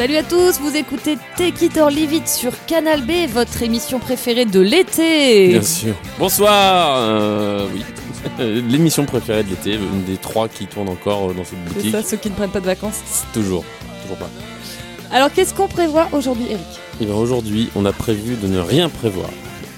Salut 0.00 0.16
à 0.16 0.22
tous, 0.22 0.58
vous 0.60 0.74
écoutez 0.76 1.18
Take 1.36 1.66
It 1.66 1.76
or 1.76 1.90
Leave 1.90 2.14
It 2.14 2.26
sur 2.26 2.52
Canal 2.64 3.02
B, 3.02 3.30
votre 3.30 3.62
émission 3.62 3.98
préférée 3.98 4.46
de 4.46 4.58
l'été. 4.58 5.48
Bien 5.48 5.62
sûr. 5.62 5.94
Bonsoir. 6.18 6.96
euh, 6.96 7.66
oui. 7.74 7.84
L'émission 8.70 9.04
préférée 9.04 9.42
de 9.42 9.50
l'été, 9.50 9.74
une 9.74 10.04
des 10.04 10.16
trois 10.16 10.48
qui 10.48 10.66
tourne 10.66 10.88
encore 10.88 11.34
dans 11.34 11.44
cette 11.44 11.58
C'est 11.66 11.74
boutique. 11.74 11.92
ça, 11.92 12.02
ceux 12.02 12.16
qui 12.16 12.30
ne 12.30 12.34
prennent 12.34 12.48
pas 12.48 12.60
de 12.60 12.64
vacances. 12.64 13.00
C'est 13.04 13.30
Toujours, 13.38 13.62
toujours 14.04 14.16
pas. 14.16 14.30
Alors, 15.12 15.30
qu'est-ce 15.30 15.52
qu'on 15.52 15.68
prévoit 15.68 16.08
aujourd'hui, 16.12 16.46
Eric? 16.48 16.80
Et 17.02 17.04
bien 17.04 17.14
aujourd'hui, 17.14 17.68
on 17.76 17.84
a 17.84 17.92
prévu 17.92 18.36
de 18.36 18.46
ne 18.46 18.58
rien 18.58 18.88
prévoir. 18.88 19.28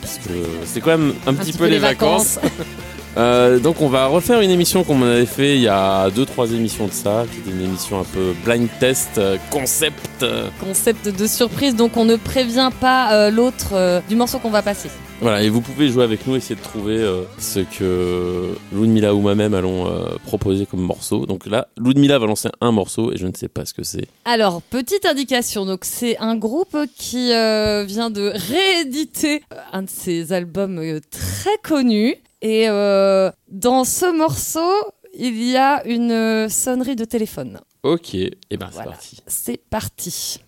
Parce 0.03 0.19
que 0.19 0.31
c'est 0.65 0.81
quand 0.81 0.99
même 0.99 1.15
un, 1.27 1.35
petit, 1.35 1.53
peu, 1.53 1.67
les 1.67 1.79
vacances. 1.79 2.39
Euh, 3.19 3.59
donc 3.59 3.83
on 3.83 3.89
va 3.89 4.07
refaire 4.07 4.41
une 4.41 4.51
émission 4.51 4.85
qu'on 4.85 5.03
avait 5.03 5.27
fait 5.27 5.57
il 5.57 5.63
y 5.63 5.69
a 5.69 6.09
2-3 6.09 6.55
émissions 6.55 6.87
de 6.87 6.93
ça, 6.93 7.25
qui 7.31 7.41
était 7.41 7.51
une 7.51 7.65
émission 7.67 8.01
un 8.01 8.05
peu 8.05 8.33
blind 8.45 8.69
test, 8.81 9.19
euh, 9.19 9.37
concept. 9.51 10.23
euh. 10.23 10.49
Concept 10.61 11.09
de 11.09 11.27
surprise, 11.27 11.77
donc 11.77 11.97
on 11.99 12.07
ne 12.07 12.17
prévient 12.17 12.71
pas 12.81 13.13
euh, 13.13 13.31
l'autre 13.31 13.73
euh, 13.75 14.01
du 14.09 14.17
morceau 14.17 14.39
qu'on 14.39 14.49
va 14.51 14.63
passer. 14.63 14.89
Voilà, 15.21 15.43
et 15.43 15.51
vous 15.51 15.61
pouvez 15.61 15.89
jouer 15.89 16.03
avec 16.05 16.27
nous, 16.27 16.35
essayer 16.37 16.57
de 16.57 16.63
trouver 16.63 16.97
euh, 16.97 17.23
ce 17.39 17.61
que 17.61 18.55
Ludmilla 18.75 19.15
ou 19.15 19.21
moi-même 19.21 19.53
allons 19.55 19.87
euh, 19.87 20.07
proposer 20.27 20.65
comme 20.67 20.81
morceau. 20.81 21.27
Donc 21.27 21.47
là, 21.47 21.69
Ludmilla 21.79 22.19
va 22.19 22.27
lancer 22.27 22.49
un 22.61 22.73
morceau 22.73 23.13
et 23.13 23.19
je 23.19 23.27
ne 23.27 23.33
sais 23.37 23.47
pas 23.49 23.65
ce 23.67 23.73
que 23.75 23.85
c'est. 23.85 24.07
Alors, 24.25 24.63
petite 24.63 25.05
indication, 25.07 25.65
donc 25.67 25.81
c'est 25.85 26.17
un 26.19 26.35
groupe 26.35 26.77
qui 26.99 27.33
euh, 27.33 27.85
vient 27.87 28.11
de 28.11 28.33
rééditer 28.35 29.43
euh, 29.53 29.57
un 29.73 29.83
de 29.83 29.91
ses 29.91 30.33
albums 30.33 30.79
euh, 30.79 30.99
très 31.11 31.57
connus. 31.63 32.17
Et 32.43 32.69
euh, 32.69 33.31
dans 33.49 33.85
ce 33.85 34.07
morceau, 34.13 34.71
il 35.15 35.43
y 35.49 35.57
a 35.57 35.83
une 35.87 36.11
euh, 36.11 36.49
sonnerie 36.49 36.97
de 36.97 37.05
téléphone. 37.05 37.61
Ok, 37.85 38.15
et 38.15 38.31
ben 38.53 38.67
c'est 38.69 38.75
Voilà. 38.75 38.91
parti. 38.93 39.23
C'est 39.27 39.61
parti. 39.71 40.41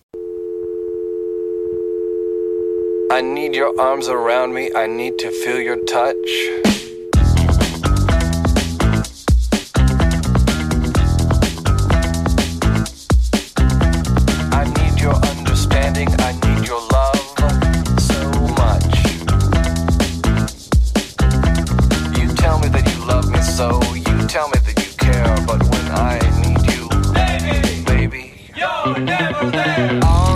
I 3.11 3.21
need 3.23 3.55
your 3.55 3.73
arms 3.79 4.09
around 4.09 4.51
me. 4.53 4.69
I 4.75 4.87
need 4.89 5.15
to 5.17 5.29
feel 5.29 5.61
your 5.61 5.77
touch. 5.85 6.84
So. 23.55 23.79
You 23.93 24.27
tell 24.27 24.49
me 24.49 24.59
that 24.65 24.75
you 24.83 24.91
care. 24.97 25.35
But 25.47 25.63
when 25.71 25.85
I 25.91 26.19
need 26.43 26.63
you, 26.73 26.83
baby, 27.13 27.83
baby, 27.85 28.23
you're 28.53 28.99
never 28.99 29.49
there. 29.49 29.99
On 30.03 30.34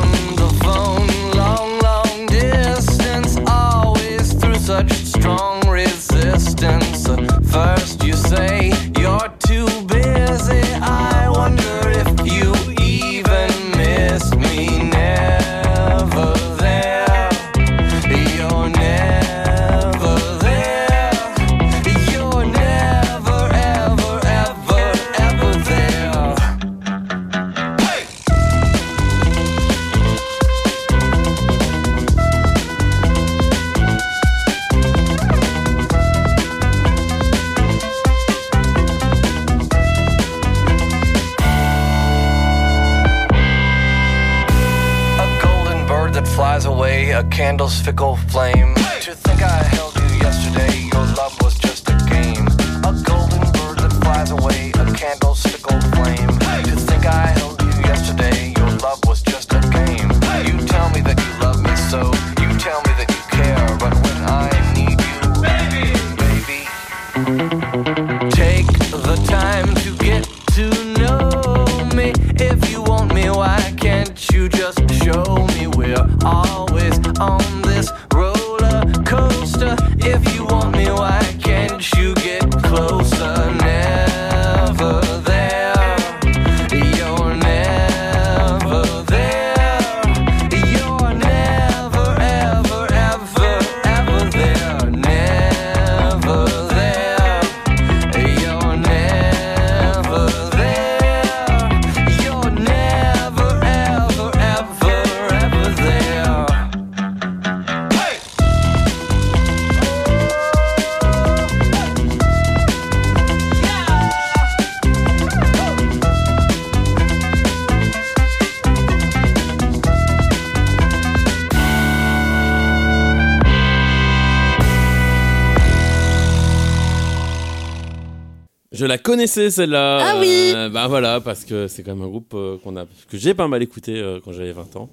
la 128.89 128.97
connaissais 128.97 129.49
celle-là. 129.49 129.99
Ah 130.01 130.19
oui 130.19 130.51
Euh, 130.53 130.69
Bah 130.69 130.87
voilà, 130.87 131.21
parce 131.21 131.45
que 131.45 131.67
c'est 131.67 131.83
quand 131.83 131.95
même 131.95 132.03
un 132.03 132.09
groupe 132.09 132.33
euh, 132.33 132.57
qu'on 132.63 132.75
a, 132.75 132.85
que 133.09 133.17
j'ai 133.17 133.33
pas 133.33 133.47
mal 133.47 133.61
écouté 133.63 133.97
euh, 133.99 134.19
quand 134.23 134.33
j'avais 134.33 134.51
20 134.51 134.75
ans. 134.75 134.89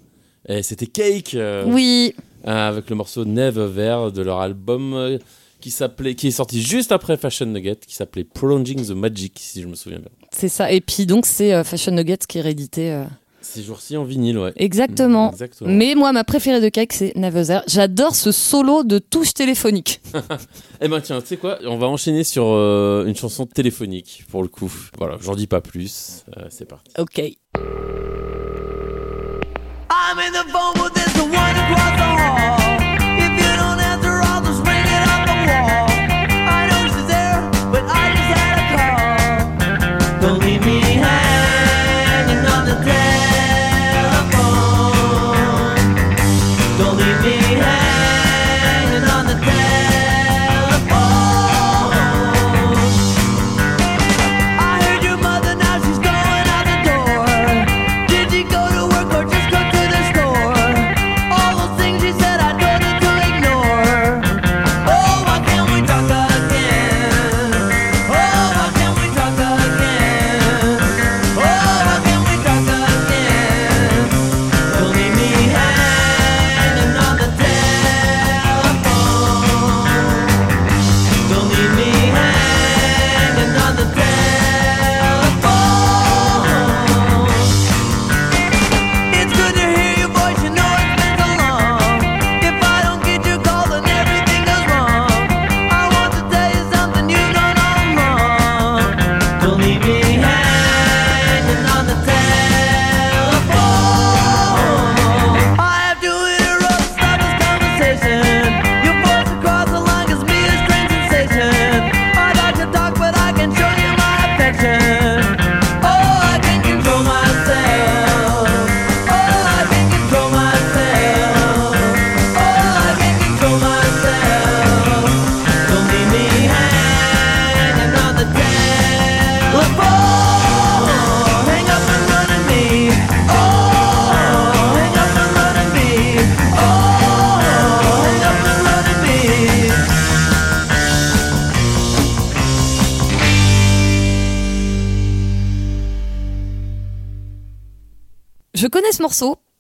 Et 0.49 0.63
c'était 0.63 0.87
Cake 0.87 1.35
euh, 1.35 1.65
Oui, 1.67 2.15
avec 2.45 2.89
le 2.89 2.95
morceau 2.97 3.25
Never 3.25 3.69
There 3.75 4.13
de 4.13 4.23
leur 4.23 4.39
album 4.41 5.19
qui 5.61 5.71
s'appelait, 5.73 6.15
qui 6.15 6.29
est 6.29 6.31
sorti 6.31 6.63
juste 6.63 6.93
après 6.93 7.17
Fashion 7.17 7.47
Nugget, 7.47 7.77
qui 7.85 7.95
s'appelait 7.97 8.23
Prolonging 8.23 8.87
the 8.87 8.91
Magic, 8.93 9.33
si 9.41 9.61
je 9.63 9.67
me 9.67 9.75
souviens 9.75 9.99
bien. 9.99 10.11
c'est 10.31 10.49
ça. 10.49 10.71
Et 10.71 10.81
puis 10.81 11.07
donc 11.07 11.27
c'est 11.27 11.65
Fashion 11.65 11.91
Nuggets 11.93 12.19
qui 12.29 12.39
est 12.39 12.43
réédité. 12.43 13.05
Ces 13.53 13.63
jours-ci 13.63 13.97
en 13.97 14.03
vinyle, 14.05 14.39
ouais. 14.39 14.53
Exactement. 14.57 15.31
Exactement. 15.31 15.71
Mais 15.71 15.95
moi, 15.95 16.13
ma 16.13 16.25
préférée 16.25 16.61
de 16.61 16.69
Cake, 16.69 16.93
c'est 16.93 17.15
Never 17.17 17.45
There. 17.45 17.63
J'adore 17.69 18.15
ce 18.15 18.33
solo 18.33 18.83
de 18.83 18.99
touche 18.99 19.35
téléphonique. 19.35 20.01
Eh 20.83 20.89
ben 20.89 21.01
tiens, 21.01 21.23
tu 21.23 21.29
sais 21.29 21.37
quoi? 21.39 21.59
On 21.65 21.79
va 21.79 21.87
enchaîner 21.87 22.23
sur 22.23 22.45
euh, 22.49 23.07
une 23.07 23.17
chanson 23.17 23.47
téléphonique 23.47 24.25
pour 24.31 24.43
le 24.43 24.49
coup. 24.49 24.71
Voilà, 24.99 25.17
j'en 25.23 25.35
dis 25.35 25.47
pas 25.47 25.63
plus. 25.63 26.25
Euh, 26.37 26.49
c'est 26.51 26.67
parti. 26.67 26.93
Ok. 26.99 27.19
I'm 29.89 30.19
in 30.19 30.33
the 30.33 30.45
phone 30.51 30.75
there's 30.93 31.13
the 31.15 31.25
one 31.25 31.57
across 31.57 31.93
the 31.97 32.05
hall. 32.05 32.59
If 33.17 33.33
you 33.41 33.57
don't 33.57 33.81
answer, 33.81 34.21
I'll 34.21 34.43
just 34.45 34.61
ring 34.67 34.85
it 34.85 35.09
off 35.09 35.25
the 35.25 35.37
wall. 35.49 35.86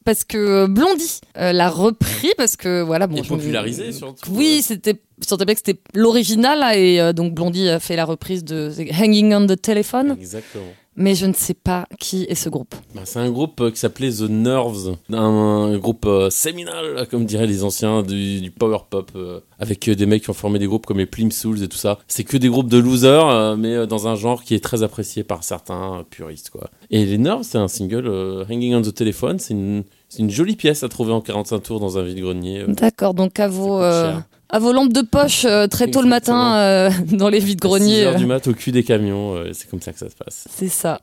Parce 0.06 0.24
que 0.24 0.66
Blondie 0.66 1.20
euh, 1.36 1.52
l'a 1.52 1.68
repris 1.68 2.30
parce 2.38 2.56
que 2.56 2.80
voilà 2.80 3.06
bon 3.06 3.16
Et 3.16 3.22
popularisé 3.22 3.92
surtout. 3.92 4.30
Oui, 4.32 4.62
c'était 4.62 4.94
bien 4.94 5.54
que 5.54 5.60
c'était 5.64 5.80
l'original 5.94 6.62
et 6.76 7.00
euh, 7.00 7.12
donc 7.12 7.34
Blondie 7.34 7.68
a 7.68 7.80
fait 7.80 7.96
la 7.96 8.04
reprise 8.04 8.44
de 8.44 8.70
Hanging 8.98 9.34
on 9.34 9.46
the 9.46 9.60
Telephone, 9.60 10.16
Exactement. 10.20 10.64
mais 10.94 11.14
je 11.14 11.24
ne 11.24 11.32
sais 11.32 11.54
pas 11.54 11.86
qui 11.98 12.24
est 12.28 12.34
ce 12.34 12.48
groupe. 12.50 12.74
Bah, 12.94 13.00
c'est 13.04 13.18
un 13.18 13.30
groupe 13.30 13.60
euh, 13.62 13.70
qui 13.70 13.78
s'appelait 13.78 14.10
The 14.10 14.28
Nerves, 14.28 14.94
un, 15.10 15.16
un 15.16 15.78
groupe 15.78 16.04
euh, 16.06 16.28
séminal, 16.28 17.06
comme 17.10 17.24
diraient 17.24 17.46
les 17.46 17.64
anciens, 17.64 18.02
du, 18.02 18.40
du 18.42 18.50
power 18.50 18.78
pop, 18.90 19.10
euh, 19.16 19.40
avec 19.58 19.88
euh, 19.88 19.94
des 19.94 20.04
mecs 20.04 20.22
qui 20.22 20.30
ont 20.30 20.34
formé 20.34 20.58
des 20.58 20.66
groupes 20.66 20.84
comme 20.84 20.98
les 20.98 21.06
Plim 21.06 21.30
Souls 21.30 21.62
et 21.62 21.68
tout 21.68 21.78
ça. 21.78 21.98
C'est 22.08 22.24
que 22.24 22.36
des 22.36 22.48
groupes 22.48 22.68
de 22.68 22.78
losers, 22.78 23.26
euh, 23.28 23.56
mais 23.56 23.74
euh, 23.74 23.86
dans 23.86 24.08
un 24.08 24.16
genre 24.16 24.42
qui 24.44 24.54
est 24.54 24.62
très 24.62 24.82
apprécié 24.82 25.24
par 25.24 25.44
certains 25.44 26.00
euh, 26.00 26.02
puristes. 26.08 26.50
Quoi. 26.50 26.68
Et 26.90 27.06
les 27.06 27.16
Nerves, 27.18 27.42
c'est 27.44 27.58
un 27.58 27.68
single, 27.68 28.06
euh, 28.06 28.44
Hanging 28.50 28.74
on 28.74 28.82
the 28.82 28.94
Telephone, 28.94 29.38
c'est 29.38 29.54
une, 29.54 29.84
c'est 30.08 30.20
une 30.20 30.30
jolie 30.30 30.56
pièce 30.56 30.82
à 30.82 30.88
trouver 30.88 31.12
en 31.12 31.20
45 31.20 31.58
tours 31.60 31.80
dans 31.80 31.98
un 31.98 32.02
vide-grenier. 32.02 32.60
euh. 32.60 32.66
D'accord, 32.68 33.14
donc 33.14 33.38
à 33.40 33.48
vos 33.48 33.80
euh, 33.82 34.14
à 34.48 34.58
vos 34.58 34.72
lampes 34.72 34.92
de 34.92 35.02
poche 35.02 35.44
euh, 35.44 35.66
très 35.66 35.90
tôt 35.90 36.02
le 36.02 36.08
matin 36.08 36.56
euh, 36.56 36.90
dans 37.12 37.28
les 37.28 37.40
vides 37.40 37.60
6 37.62 37.68
greniers. 37.68 38.04
heures 38.04 38.16
du 38.16 38.26
mat 38.26 38.46
au 38.46 38.52
cul 38.54 38.70
des 38.72 38.84
camions, 38.84 39.34
euh, 39.34 39.50
c'est 39.52 39.68
comme 39.68 39.80
ça 39.80 39.92
que 39.92 39.98
ça 39.98 40.08
se 40.08 40.14
passe. 40.14 40.46
C'est 40.50 40.68
ça. 40.68 41.00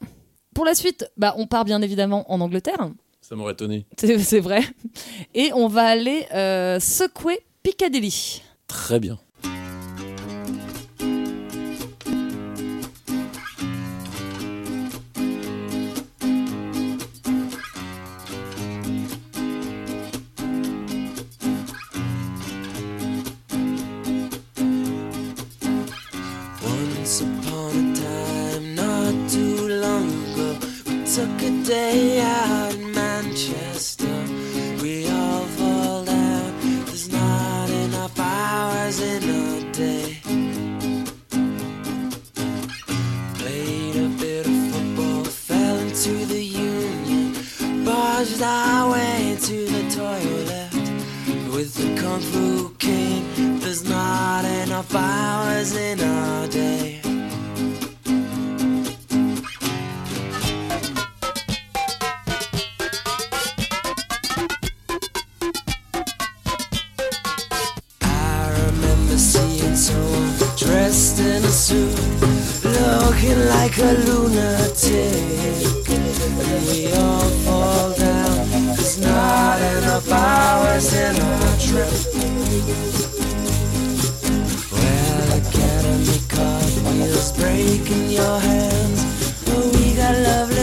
Pour 0.56 0.66
la 0.66 0.76
suite, 0.76 1.10
bah, 1.18 1.34
on 1.38 1.48
part 1.48 1.66
bien 1.66 1.82
évidemment 1.82 2.32
en 2.32 2.40
Angleterre, 2.40 2.90
Ça 3.22 3.36
m'aurait 3.36 3.54
étonné. 3.54 3.86
c'est 3.98 4.40
vrai, 4.40 4.62
et 5.34 5.52
on 5.56 5.68
va 5.68 5.84
aller 5.84 6.26
secouer 6.80 7.40
Piccadilly. 7.64 8.42
Très 8.68 9.00
bien. 9.00 9.18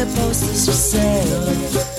Posters 0.07 0.66
for 0.66 0.73
sale. 0.73 1.90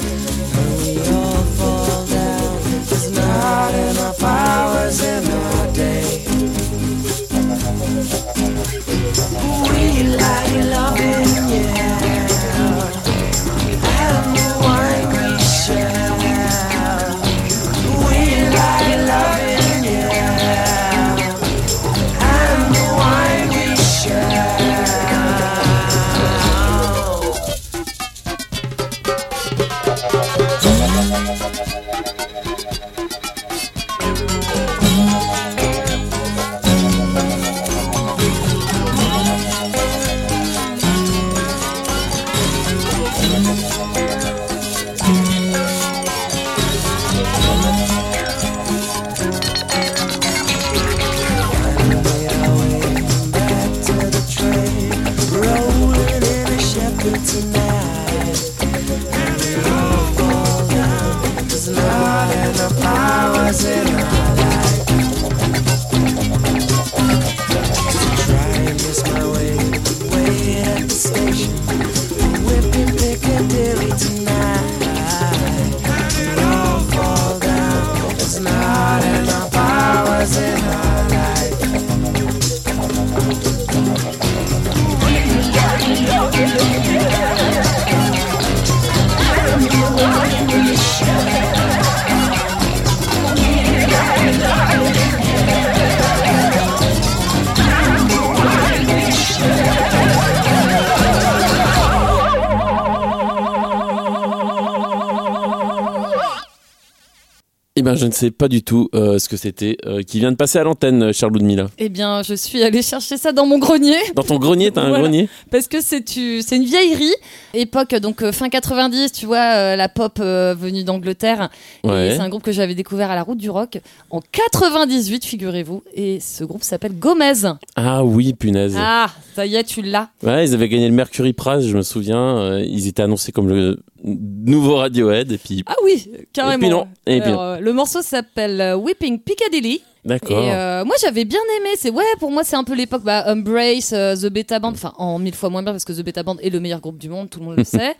Eh 107.81 107.83
ben, 107.83 107.95
je 107.95 108.05
ne 108.05 108.11
sais 108.11 108.29
pas 108.29 108.47
du 108.47 108.61
tout 108.61 108.89
euh, 108.93 109.17
ce 109.17 109.27
que 109.27 109.35
c'était 109.37 109.75
euh, 109.87 110.03
qui 110.03 110.19
vient 110.19 110.29
de 110.31 110.35
passer 110.35 110.59
à 110.59 110.63
l'antenne, 110.63 111.01
euh, 111.01 111.13
Charles 111.13 111.33
Ludmilla. 111.33 111.65
Eh 111.79 111.89
bien, 111.89 112.21
je 112.21 112.35
suis 112.35 112.61
allée 112.61 112.83
chercher 112.83 113.17
ça 113.17 113.31
dans 113.31 113.47
mon 113.47 113.57
grenier 113.57 113.95
Dans 114.13 114.21
ton 114.21 114.37
grenier, 114.37 114.69
t'as 114.69 114.81
un 114.81 114.89
Voilà. 114.89 115.05
grenier 115.05 115.27
parce 115.49 115.67
que 115.67 115.81
c'est 115.81 116.05
une 116.15 116.63
vieillerie, 116.63 117.15
époque 117.55 117.95
donc 117.95 118.23
fin 118.29 118.49
90, 118.49 119.11
tu 119.13 119.25
vois, 119.25 119.55
euh, 119.55 119.75
la 119.75 119.89
pop 119.89 120.19
venue 120.19 120.83
d'Angleterre. 120.83 121.49
Ouais. 121.83 122.11
c'est 122.15 122.21
un 122.21 122.29
groupe 122.29 122.43
que 122.43 122.51
j'avais 122.51 122.75
découvert 122.75 123.09
à 123.09 123.15
la 123.15 123.23
Route 123.23 123.39
du 123.39 123.49
Rock 123.49 123.79
en 124.11 124.19
98, 124.31 125.25
figurez-vous. 125.25 125.81
Et 125.95 126.19
ce 126.19 126.43
groupe 126.43 126.61
s'appelle 126.61 126.93
Gomez. 126.99 127.33
Ah 127.75 128.03
oui, 128.03 128.33
punaise. 128.33 128.75
Ah, 128.77 129.09
ça 129.35 129.47
y 129.47 129.55
est, 129.55 129.63
tu 129.63 129.81
l'as. 129.81 130.09
Ouais, 130.21 130.45
ils 130.45 130.53
avaient 130.53 130.69
gagné 130.69 130.87
le 130.87 130.93
Mercury 130.93 131.33
Prize, 131.33 131.65
je 131.67 131.75
me 131.75 131.81
souviens. 131.81 132.59
ils 132.59 132.85
étaient 132.85 133.01
annoncés 133.01 133.31
comme 133.31 133.49
le 133.49 133.79
nouveau 134.03 134.77
Radiohead, 134.77 135.31
et 135.31 135.37
puis 135.37 135.63
Ah 135.67 135.75
oui, 135.83 136.09
carrément. 136.33 136.57
Et 136.57 136.59
puis 136.59 136.69
non. 136.69 136.87
Et 137.05 137.21
puis 137.21 137.29
Alors, 137.29 137.41
euh, 137.41 137.59
le 137.59 137.73
morceau 137.73 138.01
s'appelle 138.01 138.59
euh, 138.61 138.75
Whipping 138.75 139.19
Piccadilly. 139.19 139.81
d'accord. 140.05 140.43
Et 140.43 140.51
euh, 140.53 140.83
moi 140.85 140.95
j'avais 141.01 141.25
bien 141.25 141.39
aimé. 141.59 141.69
C'est 141.77 141.91
ouais, 141.91 142.03
pour 142.19 142.31
moi 142.31 142.43
c'est 142.43 142.55
un 142.55 142.63
peu 142.63 142.73
l'époque 142.75 143.03
bah, 143.03 143.23
Embrace, 143.27 143.93
euh, 143.93 144.15
The 144.15 144.27
Beta 144.31 144.59
Band, 144.59 144.71
enfin 144.71 144.93
en 144.97 145.19
mille 145.19 145.35
fois 145.35 145.49
moins 145.49 145.61
bien 145.63 145.71
parce 145.71 145.85
que 145.85 145.93
The 145.93 146.03
Beta 146.03 146.23
Band 146.23 146.37
est 146.41 146.49
le 146.49 146.59
meilleur 146.59 146.79
groupe 146.81 146.97
du 146.97 147.09
monde, 147.09 147.29
tout 147.29 147.39
le 147.39 147.45
monde 147.45 147.57
le 147.57 147.63
sait. 147.65 147.95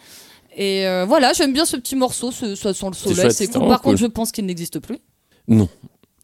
Et 0.56 0.88
euh, 0.88 1.06
voilà, 1.08 1.34
j'aime 1.34 1.54
bien 1.54 1.66
ce 1.66 1.78
petit 1.78 1.96
morceau, 1.96 2.32
ce, 2.32 2.56
ça 2.56 2.74
sent 2.74 2.88
le 2.88 2.94
soleil, 2.94 3.32
c'est 3.32 3.48
cool. 3.48 3.68
Par 3.68 3.82
contre, 3.82 3.98
je 3.98 4.08
pense 4.08 4.32
qu'il 4.32 4.46
n'existe 4.46 4.80
plus. 4.80 4.98
Non. 5.48 5.70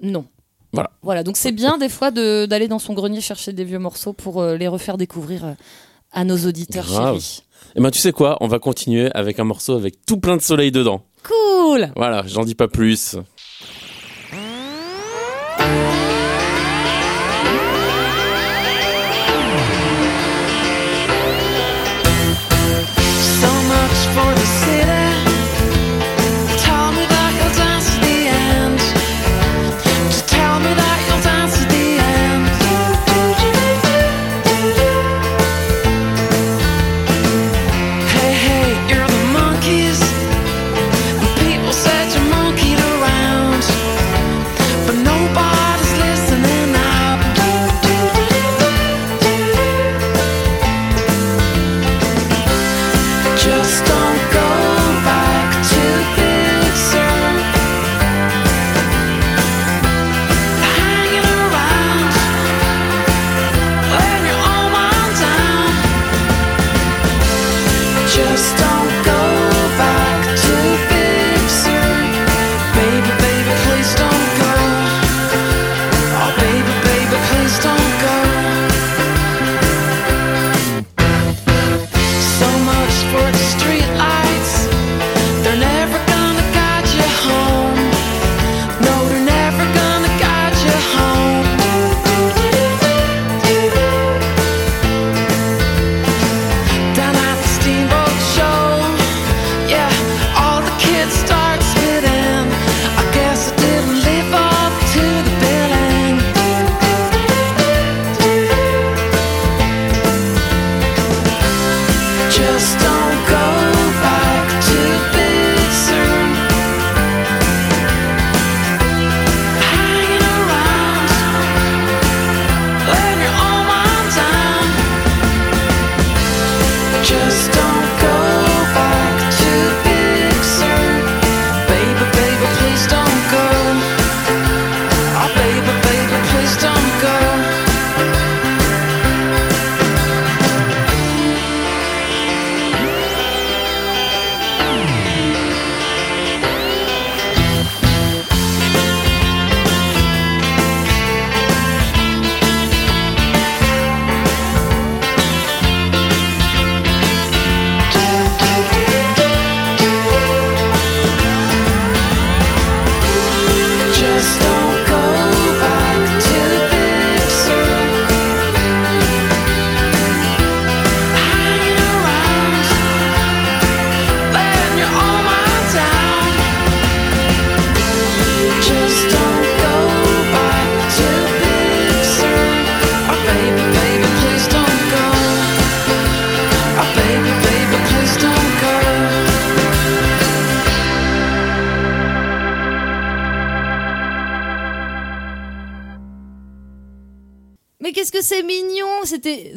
Non. 0.02 0.26
Voilà. 0.74 0.92
Voilà, 1.02 1.24
donc 1.24 1.38
c'est 1.38 1.54
bien 1.54 1.78
des 1.78 1.88
fois 1.88 2.12
d'aller 2.12 2.68
dans 2.68 2.78
son 2.80 2.94
grenier 2.94 3.22
chercher 3.22 3.54
des 3.54 3.64
vieux 3.64 3.80
morceaux 3.80 4.12
pour 4.14 4.44
les 4.44 4.68
refaire 4.68 4.98
découvrir 4.98 5.56
à 6.12 6.24
nos 6.24 6.38
auditeurs 6.46 6.86
Grave. 6.86 7.16
chéris. 7.16 7.44
Et 7.76 7.82
ben 7.82 7.92
tu 7.92 8.00
sais 8.00 8.12
quoi, 8.12 8.38
on 8.42 8.48
va 8.48 8.60
continuer 8.60 9.10
avec 9.14 9.40
un 9.40 9.44
morceau 9.44 9.76
avec 9.76 10.06
tout 10.06 10.20
plein 10.20 10.38
de 10.38 10.42
soleil 10.42 10.72
dedans. 10.72 11.04
Cool 11.24 11.90
Voilà, 11.96 12.24
j'en 12.26 12.44
dis 12.46 12.56
pas 12.56 12.68
plus. 12.68 13.16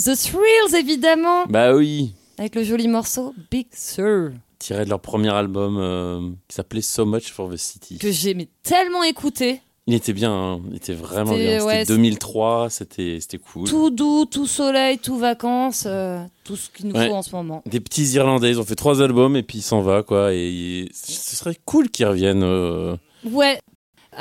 The 0.02 0.16
Thrills, 0.16 0.74
évidemment 0.78 1.44
Bah 1.48 1.74
oui, 1.74 2.14
Avec 2.38 2.54
le 2.54 2.64
joli 2.64 2.88
morceau 2.88 3.34
Big 3.50 3.66
Sur, 3.74 4.30
tiré 4.58 4.84
de 4.84 4.90
leur 4.90 5.00
premier 5.00 5.30
album 5.30 5.76
euh, 5.78 6.30
qui 6.48 6.54
s'appelait 6.56 6.80
So 6.80 7.04
Much 7.04 7.30
for 7.30 7.50
the 7.50 7.56
City. 7.56 7.98
que 7.98 8.10
j'ai 8.10 8.48
tellement 8.62 9.02
écouté. 9.02 9.60
Il 9.86 9.94
était 9.94 10.12
bien, 10.12 10.32
hein, 10.32 10.60
il 10.70 10.76
était 10.76 10.92
vraiment 10.94 11.34
bien. 11.34 11.64
ouais, 11.64 11.80
C'était 11.80 11.94
2003, 11.94 12.70
c'était 12.70 13.18
cool. 13.52 13.68
Tout 13.68 13.90
doux, 13.90 14.24
tout 14.24 14.46
soleil, 14.46 14.98
tout 14.98 15.16
vacances, 15.18 15.84
euh, 15.86 16.22
tout 16.44 16.54
ce 16.54 16.70
qu'il 16.70 16.86
nous 16.88 16.94
Ouais. 16.94 17.08
faut 17.08 17.14
en 17.14 17.22
ce 17.22 17.34
moment. 17.34 17.62
Des 17.66 17.80
petits 17.80 18.04
Irlandais, 18.12 18.50
ils 18.50 18.60
ont 18.60 18.64
fait 18.64 18.76
trois 18.76 19.02
albums 19.02 19.34
et 19.36 19.42
puis 19.42 19.58
ils 19.58 19.62
s'en 19.62 19.80
va 19.80 20.02
quoi. 20.04 20.32
Et 20.32 20.48
il- 20.48 20.90
ce 20.94 21.34
serait 21.34 21.56
cool 21.64 21.90
qu'ils 21.90 22.06
reviennent. 22.06 22.44
euh. 22.44 22.96
Ouais. 23.24 23.60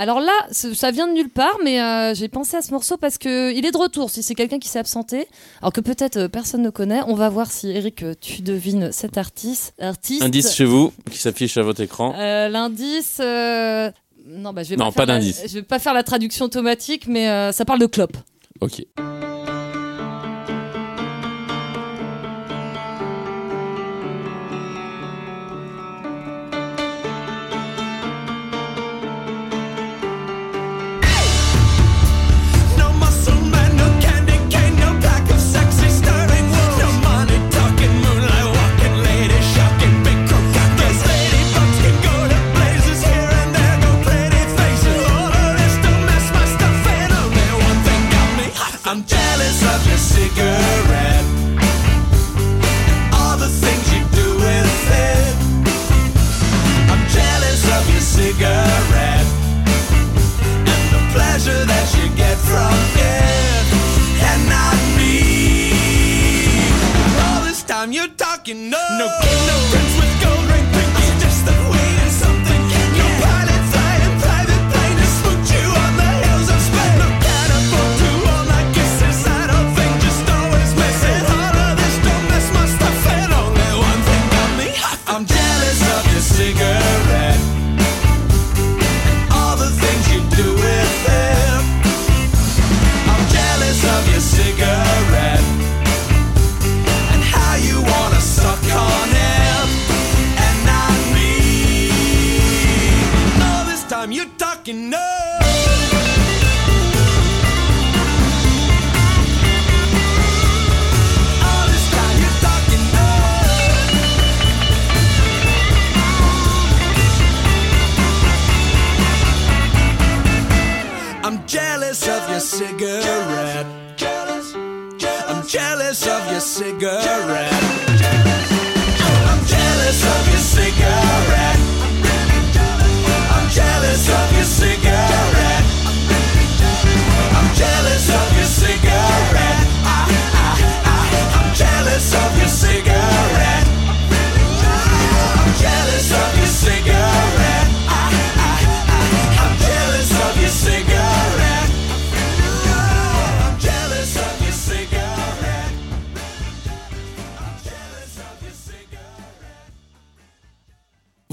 Alors 0.02 0.22
là, 0.22 0.32
ça 0.52 0.92
vient 0.92 1.08
de 1.08 1.12
nulle 1.14 1.28
part, 1.30 1.58
mais 1.62 1.82
euh, 1.82 2.14
j'ai 2.16 2.30
pensé 2.30 2.56
à 2.56 2.62
ce 2.62 2.72
morceau 2.72 2.96
parce 2.96 3.18
que 3.18 3.52
il 3.54 3.66
est 3.66 3.72
de 3.72 3.78
retour. 3.78 4.10
Si 4.10 4.24
c'est 4.24 4.34
quelqu'un 4.34 4.58
qui 4.58 4.70
s'est 4.70 4.80
absenté, 4.80 5.28
alors 5.62 5.74
que 5.74 5.82
peut-être 5.82 6.16
euh, 6.16 6.28
personne 6.30 6.62
ne 6.62 6.70
connaît, 6.70 7.02
on 7.08 7.16
va 7.16 7.28
voir 7.28 7.52
si 7.52 7.70
Eric, 7.70 8.04
euh, 8.04 8.14
tu 8.22 8.42
devines 8.42 8.94
cet 8.94 9.18
artiste. 9.18 9.74
artiste. 9.78 10.22
Indice 10.24 10.54
chez 10.56 10.64
vous 10.64 10.94
qui 11.12 11.18
s'affiche 11.18 11.58
à 11.58 11.64
votre 11.64 11.82
écran. 11.82 12.14
L'indice. 12.18 13.20
Non, 13.20 14.54
bah, 14.54 14.64
je 14.64 14.70
vais 14.70 14.76
Non, 14.78 14.86
pas, 14.94 15.06
pas 15.06 15.06
la- 15.06 15.14
d'indice. 15.20 15.42
Je 15.48 15.56
vais 15.56 15.64
pas 15.64 15.80
faire 15.80 15.94
la 15.94 16.04
traduction 16.04 16.46
automatique, 16.46 17.06
mais 17.08 17.52
ça 17.52 17.66
parle 17.66 17.80
de 17.80 17.86
clope. 17.88 18.16
Ok. 18.62 18.82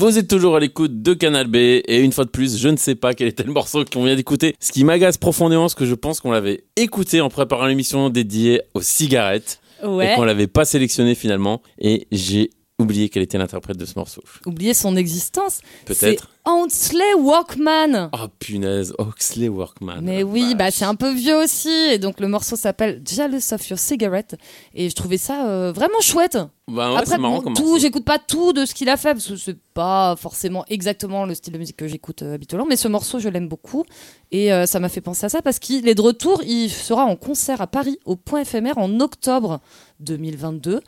Vous 0.06 0.18
êtes 0.18 0.28
toujours 0.28 0.54
à 0.54 0.60
l'écoute 0.60 1.02
de 1.02 1.14
Canal 1.14 1.48
B 1.48 1.56
et 1.56 1.98
une 1.98 2.12
fois 2.12 2.24
de 2.24 2.30
plus, 2.30 2.58
je 2.58 2.68
ne 2.68 2.76
sais 2.76 2.94
pas 2.94 3.12
quel 3.12 3.26
était 3.26 3.42
le 3.42 3.52
morceau 3.52 3.84
qu'on 3.84 4.04
vient 4.04 4.14
d'écouter. 4.14 4.54
Ce 4.60 4.70
qui 4.70 4.84
m'agace 4.84 5.18
profondément, 5.18 5.62
parce 5.62 5.74
que 5.74 5.84
je 5.84 5.96
pense 5.96 6.20
qu'on 6.20 6.30
l'avait 6.30 6.62
écouté 6.76 7.20
en 7.20 7.28
préparant 7.28 7.66
l'émission 7.66 8.08
dédiée 8.08 8.62
aux 8.74 8.82
cigarettes 8.82 9.60
et 9.82 10.14
qu'on 10.14 10.22
l'avait 10.22 10.46
pas 10.46 10.64
sélectionné 10.64 11.16
finalement. 11.16 11.60
Et 11.80 12.06
j'ai 12.12 12.50
oublié 12.78 13.08
quel 13.08 13.22
était 13.22 13.38
l'interprète 13.38 13.76
de 13.76 13.84
ce 13.84 13.94
morceau. 13.96 14.22
Oublier 14.44 14.74
son 14.74 14.96
existence. 14.96 15.60
Peut-être. 15.86 16.28
Huxley 16.46 17.14
Walkman. 17.14 18.10
Oh 18.12 18.28
punaise, 18.38 18.94
Oxley 18.98 19.48
Workman. 19.48 20.00
Mais 20.02 20.22
oui, 20.22 20.50
vache. 20.50 20.56
bah 20.56 20.70
c'est 20.70 20.84
un 20.84 20.94
peu 20.94 21.12
vieux 21.12 21.36
aussi, 21.36 21.68
et 21.90 21.98
donc 21.98 22.20
le 22.20 22.28
morceau 22.28 22.54
s'appelle 22.54 23.02
Jealous 23.04 23.52
of 23.52 23.68
Your 23.68 23.78
Cigarette, 23.78 24.36
et 24.72 24.88
je 24.88 24.94
trouvais 24.94 25.18
ça 25.18 25.48
euh, 25.48 25.72
vraiment 25.72 26.00
chouette. 26.00 26.38
Bah 26.68 26.92
ouais, 26.92 26.98
Après, 26.98 27.18
marrant 27.18 27.42
bon, 27.42 27.54
tout, 27.54 27.78
j'écoute 27.78 28.04
pas 28.04 28.18
tout 28.18 28.52
de 28.52 28.64
ce 28.64 28.74
qu'il 28.74 28.88
a 28.88 28.96
fait 28.96 29.12
parce 29.14 29.26
que 29.26 29.36
c'est 29.36 29.58
pas 29.74 30.14
forcément 30.16 30.64
exactement 30.68 31.24
le 31.24 31.34
style 31.34 31.52
de 31.52 31.58
musique 31.58 31.76
que 31.76 31.88
j'écoute 31.88 32.22
euh, 32.22 32.34
habituellement, 32.34 32.66
mais 32.68 32.76
ce 32.76 32.88
morceau 32.88 33.18
je 33.18 33.28
l'aime 33.28 33.48
beaucoup 33.48 33.84
et 34.30 34.52
euh, 34.52 34.66
ça 34.66 34.78
m'a 34.80 34.88
fait 34.88 35.00
penser 35.00 35.26
à 35.26 35.28
ça 35.28 35.42
parce 35.42 35.58
qu'il 35.58 35.88
est 35.88 35.94
de 35.94 36.00
retour, 36.00 36.42
il 36.44 36.70
sera 36.70 37.04
en 37.04 37.16
concert 37.16 37.60
à 37.60 37.66
Paris 37.66 37.98
au 38.04 38.16
Point 38.16 38.40
éphémère 38.40 38.78
en 38.78 39.00
octobre 39.00 39.60
2022 40.00 40.80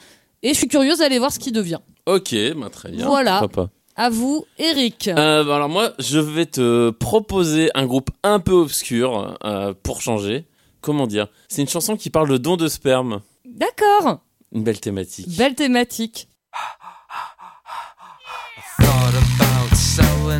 et 0.42 0.50
je 0.50 0.54
suis 0.54 0.68
curieuse 0.68 0.98
d'aller 0.98 1.18
voir 1.18 1.32
ce 1.32 1.38
qui 1.38 1.52
devient. 1.52 1.78
Ok, 2.06 2.34
bah 2.56 2.70
très 2.70 2.90
bien. 2.90 3.06
Voilà. 3.06 3.40
Pourquoi 3.40 3.64
pas. 3.66 3.70
À 3.96 4.10
vous, 4.10 4.46
Eric. 4.58 5.08
Euh, 5.08 5.42
bah 5.44 5.56
alors 5.56 5.68
moi, 5.68 5.92
je 5.98 6.18
vais 6.20 6.46
te 6.46 6.90
proposer 6.90 7.70
un 7.74 7.84
groupe 7.86 8.10
un 8.22 8.38
peu 8.38 8.52
obscur 8.52 9.36
euh, 9.44 9.74
pour 9.82 10.00
changer. 10.00 10.46
Comment 10.80 11.08
dire? 11.08 11.26
C'est 11.48 11.62
une 11.62 11.68
chanson 11.68 11.96
qui 11.96 12.08
parle 12.08 12.28
de 12.28 12.36
don 12.36 12.56
de 12.56 12.68
sperme. 12.68 13.20
D'accord, 13.44 14.20
Une 14.52 14.62
belle 14.62 14.78
thématique. 14.80 15.36
belle 15.36 15.54
thématique. 15.56 16.28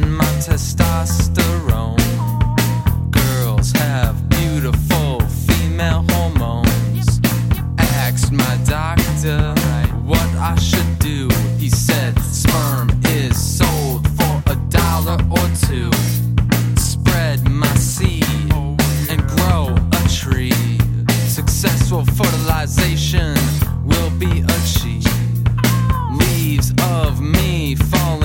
my 0.07 0.25
testosterone. 0.41 1.97
Girls 3.11 3.73
have 3.73 4.17
beautiful 4.29 5.21
female 5.47 6.05
hormones. 6.11 7.21
Asked 7.79 8.33
my 8.33 8.57
doctor 8.65 9.55
I 10.41 10.55
should 10.59 10.99
do. 10.99 11.29
He 11.59 11.69
said 11.69 12.19
sperm 12.21 12.91
is 13.07 13.37
sold 13.37 14.09
for 14.17 14.43
a 14.47 14.57
dollar 14.71 15.19
or 15.31 15.49
two. 15.67 15.91
Spread 16.77 17.49
my 17.49 17.75
seed 17.75 18.25
and 19.11 19.21
grow 19.37 19.75
a 19.93 20.09
tree. 20.09 20.79
Successful 21.27 22.05
fertilization 22.05 23.37
will 23.85 24.11
be 24.11 24.43
achieved 24.43 25.09
leaves 26.13 26.73
of 26.83 27.21
me 27.21 27.75
falling 27.75 28.18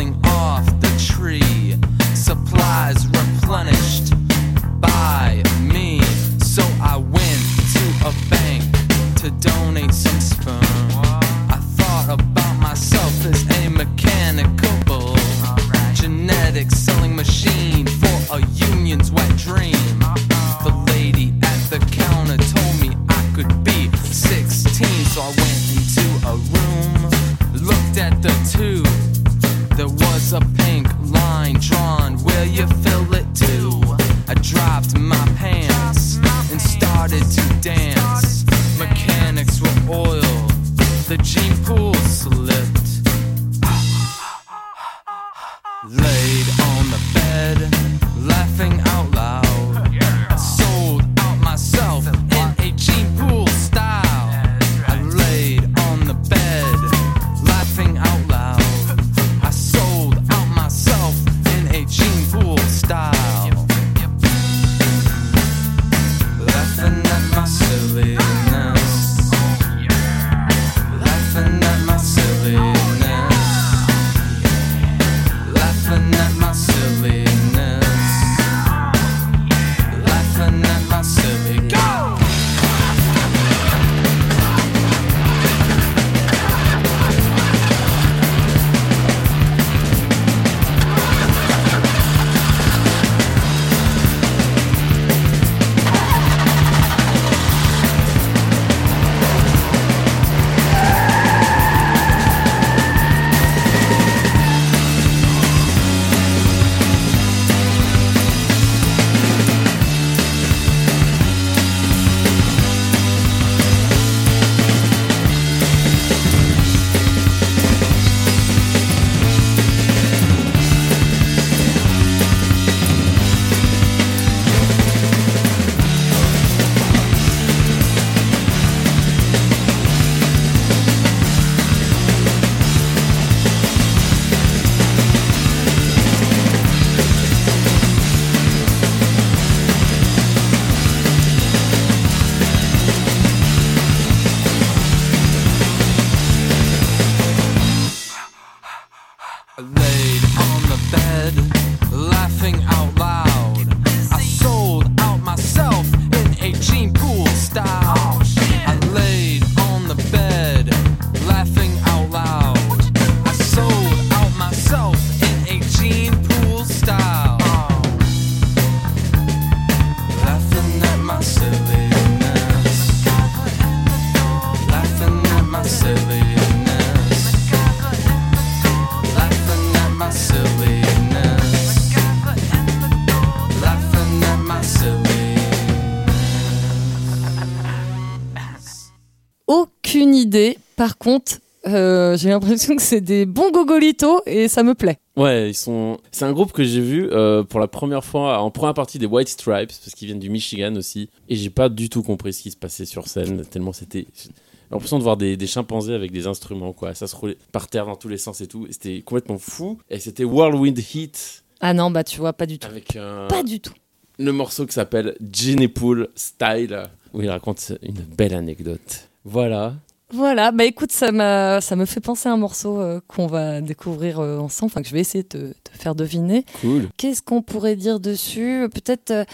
Par 190.84 190.98
contre, 190.98 191.40
euh, 191.66 192.18
j'ai 192.18 192.28
l'impression 192.28 192.76
que 192.76 192.82
c'est 192.82 193.00
des 193.00 193.26
bons 193.26 193.52
gogolitos 193.52 194.22
et 194.26 194.50
ça 194.50 194.64
me 194.64 194.76
plaît. 194.76 195.00
Ouais, 195.16 195.52
ils 195.52 195.54
sont. 195.56 195.98
C'est 196.12 196.26
un 196.26 196.34
groupe 196.34 196.52
que 196.52 196.66
j'ai 196.66 196.82
vu 196.82 197.08
euh, 197.10 197.42
pour 197.46 197.62
la 197.62 197.70
première 197.70 198.04
fois 198.04 198.40
en 198.40 198.52
première 198.52 198.74
partie 198.74 199.00
des 199.00 199.06
White 199.06 199.30
Stripes 199.30 199.70
parce 199.70 199.96
qu'ils 199.96 200.08
viennent 200.08 200.20
du 200.20 200.30
Michigan 200.30 200.76
aussi 200.76 201.10
et 201.30 201.38
j'ai 201.38 201.50
pas 201.50 201.70
du 201.70 201.88
tout 201.88 202.04
compris 202.04 202.34
ce 202.34 202.42
qui 202.42 202.52
se 202.52 202.58
passait 202.58 202.84
sur 202.84 203.08
scène 203.08 203.46
tellement 203.46 203.72
c'était. 203.72 204.08
j'ai 204.14 204.30
l'impression 204.72 204.98
de 204.98 205.04
voir 205.04 205.16
des, 205.16 205.38
des 205.38 205.48
chimpanzés 205.48 205.94
avec 205.94 206.12
des 206.12 206.28
instruments 206.28 206.74
quoi, 206.74 206.94
ça 206.96 207.08
se 207.08 207.16
roulait 207.16 207.38
par 207.54 207.70
terre 207.70 207.86
dans 207.86 207.96
tous 207.96 208.10
les 208.10 208.18
sens 208.18 208.42
et 208.42 208.48
tout. 208.48 208.68
C'était 208.70 209.02
complètement 209.04 209.38
fou 209.38 209.80
et 209.90 210.00
c'était 210.02 210.26
Whirlwind 210.26 210.78
Heat 210.78 211.46
Ah 211.62 211.74
non, 211.74 211.92
bah 211.92 212.04
tu 212.04 212.20
vois, 212.20 212.34
pas 212.34 212.46
du 212.46 212.60
tout. 212.60 212.68
avec 212.68 212.98
un 212.98 213.28
Pas 213.30 213.44
du 213.44 213.62
tout. 213.62 213.74
le 214.20 214.34
morceau 214.34 214.66
qui 214.66 214.74
s'appelle 214.74 215.16
Jenny 215.32 215.70
Pool 215.70 216.10
Style 216.16 216.84
où 217.14 217.22
il 217.22 217.30
raconte 217.30 217.72
une 217.84 218.02
belle 218.18 218.34
anecdote. 218.34 219.08
Voilà. 219.24 219.76
Voilà, 220.14 220.52
bah 220.52 220.66
écoute, 220.66 220.92
ça, 220.92 221.12
m'a, 221.12 221.60
ça 221.60 221.76
me 221.76 221.86
fait 221.86 222.00
penser 222.00 222.30
à 222.30 222.34
un 222.34 222.38
morceau 222.38 222.80
euh, 222.80 223.02
qu'on 223.08 223.26
va 223.26 223.62
découvrir 223.62 224.20
euh, 224.20 224.38
ensemble, 224.38 224.72
enfin 224.72 224.84
que 224.84 224.88
je 224.88 224.94
vais 224.94 225.00
essayer 225.00 225.24
de 225.24 225.30
te, 225.30 225.78
faire 225.78 225.96
deviner. 225.96 226.46
Cool. 226.62 226.90
Qu'est-ce 226.98 227.24
qu'on 227.24 227.42
pourrait 227.42 227.76
dire 227.76 228.00
dessus? 228.00 228.68
Peut-être, 228.72 229.10
euh, 229.10 229.26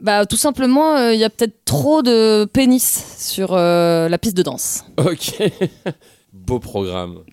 bah 0.00 0.26
tout 0.26 0.36
simplement, 0.36 1.10
il 1.10 1.18
y 1.18 1.24
a 1.24 1.30
peut-être 1.30 1.64
trop 1.64 2.02
de 2.02 2.44
pénis 2.44 3.16
sur 3.18 3.54
la 3.56 4.18
piste 4.18 4.36
de 4.36 4.42
danse. 4.42 4.84
Ok. 4.98 5.42
Beau 6.32 6.60
programme. 6.60 7.24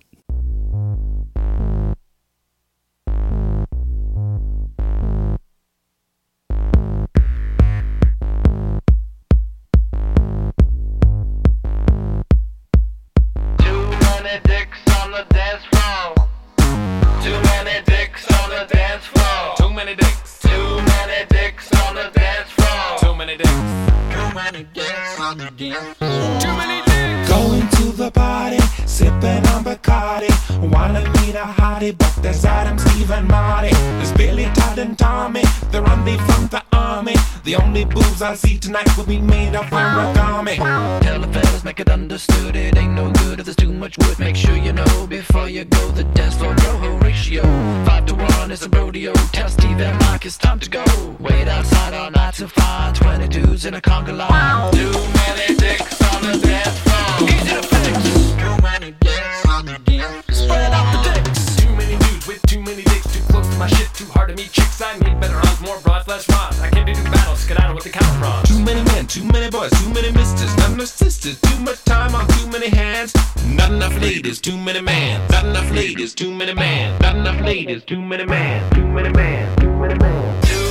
Many 19.77 19.93
dicks. 19.93 20.39
Too 20.39 20.49
many 20.49 21.25
dicks 21.29 21.71
on 21.83 21.93
the 21.93 22.09
dance 22.11 22.49
floor. 22.49 22.97
Too 22.99 23.15
many 23.15 23.37
dicks. 23.37 23.51
Too 23.51 24.33
many 24.33 24.63
dicks 24.73 25.19
on 25.19 25.37
the 25.37 25.51
dance 25.51 25.97
floor. 25.97 26.39
Too 26.41 26.53
many 26.57 26.81
dicks. 26.81 27.29
Going 27.29 27.67
to 27.77 27.83
the 27.91 28.09
party, 28.09 28.57
sipping 28.97 29.45
on 29.53 29.63
Bacardi. 29.63 30.31
Wanna 30.71 31.01
meet 31.17 31.35
a 31.35 31.45
hottie, 31.59 31.95
but 31.95 32.13
there's 32.23 32.43
Adam, 32.43 32.77
Steve, 32.79 33.11
and 33.11 33.27
Marty. 33.27 33.71
There's 33.97 34.11
Billy, 34.13 34.45
Todd, 34.55 34.79
and 34.79 34.97
Tommy. 34.97 35.43
They're 35.71 35.87
on 35.87 36.03
the 36.03 36.17
from 36.27 36.47
the 36.47 36.63
army. 36.71 37.15
The 37.43 37.55
only 37.55 37.85
boobs 37.85 38.21
I 38.21 38.33
see 38.35 38.57
tonight 38.57 38.89
will 38.97 39.05
be 39.05 39.19
made 39.19 39.55
up 39.55 39.65
of 39.65 39.71
origami. 39.71 40.57
Tell 41.01 41.19
the 41.21 41.27
fellas, 41.27 41.63
make 41.63 41.79
it 41.79 41.89
understood. 41.89 42.55
It 42.55 42.75
ain't 42.75 42.93
no 42.93 43.11
good 43.21 43.39
if 43.39 43.45
there's 43.45 43.55
too 43.55 43.71
much 43.71 43.97
wood. 43.99 44.17
Make 44.17 44.35
sure 44.35 44.57
you 44.57 44.73
know 44.73 45.07
before 45.07 45.47
you 45.47 45.63
go. 45.65 45.91
The 45.91 46.03
dance 46.17 46.35
floor 46.35 46.55
Rojo 46.65 46.97
ratio. 46.97 47.43
Five 47.85 48.07
to 48.07 48.15
one 48.15 48.51
is 48.51 48.63
a 48.63 48.69
rodeo. 48.69 49.13
Tell 49.37 49.49
Steve 49.49 49.79
and 49.79 49.97
Mike 50.05 50.25
it's 50.25 50.37
time 50.37 50.59
to 50.59 50.69
go. 50.69 50.83
Wait 51.19 51.47
outside 51.47 51.93
all 51.93 52.09
night 52.11 52.33
to 52.35 52.47
find 52.47 52.95
20 52.95 53.27
dudes 53.27 53.65
in 53.65 53.75
a 53.75 53.81
conga 53.81 54.15
line. 54.17 54.73
Too 54.73 54.91
many 55.19 55.55
dicks 55.55 56.01
on 56.13 56.21
the 56.23 56.37
dance 56.47 56.79
floor. 56.79 57.29
Easy 57.29 57.53
to 57.55 57.61
fix. 57.61 57.97
Too 58.41 58.61
many 58.61 58.86
the 58.91 59.79
the. 59.85 61.61
Too 61.61 61.75
many 61.75 61.97
dudes 61.97 62.27
with 62.27 62.41
too 62.47 62.61
many 62.61 62.83
dicks. 62.83 63.11
Too 63.13 63.23
close 63.31 63.47
to 63.47 63.57
my 63.57 63.67
shit. 63.67 63.93
Too 63.93 64.05
hard 64.05 64.29
chicks. 64.37 64.81
I 64.81 64.97
need 64.99 65.19
better 65.19 65.37
more 65.61 65.77
less 66.07 66.27
rods. 66.29 66.59
I 66.59 66.69
can't 66.69 66.87
do 66.87 66.93
battles. 67.11 67.45
Get 67.45 67.59
out 67.59 67.69
of 67.69 67.75
what 67.75 67.83
they 67.83 67.89
count 67.89 68.17
from. 68.17 68.43
Too 68.43 68.63
many 68.63 68.83
men, 68.91 69.07
too 69.07 69.23
many 69.23 69.49
boys, 69.49 69.71
too 69.71 69.89
many 69.93 70.11
misters, 70.11 70.55
not 70.57 70.71
enough 70.71 70.87
sisters, 70.87 71.39
too 71.41 71.59
much 71.59 71.83
time 71.83 72.15
on 72.15 72.27
too 72.27 72.47
many 72.47 72.69
hands. 72.69 73.13
Not 73.45 73.71
enough 73.71 73.99
ladies, 74.01 74.39
too 74.39 74.57
many 74.57 74.81
man. 74.81 75.21
Not 75.29 75.45
enough 75.45 75.69
ladies, 75.71 76.15
too 76.15 76.33
many 76.33 76.53
man. 76.53 76.99
Not 77.01 77.15
enough 77.17 77.41
ladies, 77.41 77.83
too 77.83 78.01
many 78.01 78.25
man. 78.25 78.73
Too 78.73 78.87
many 78.87 79.09
man, 79.09 79.57
too 79.57 79.71
many 79.71 79.95
man. 79.95 80.43
Too 80.43 80.66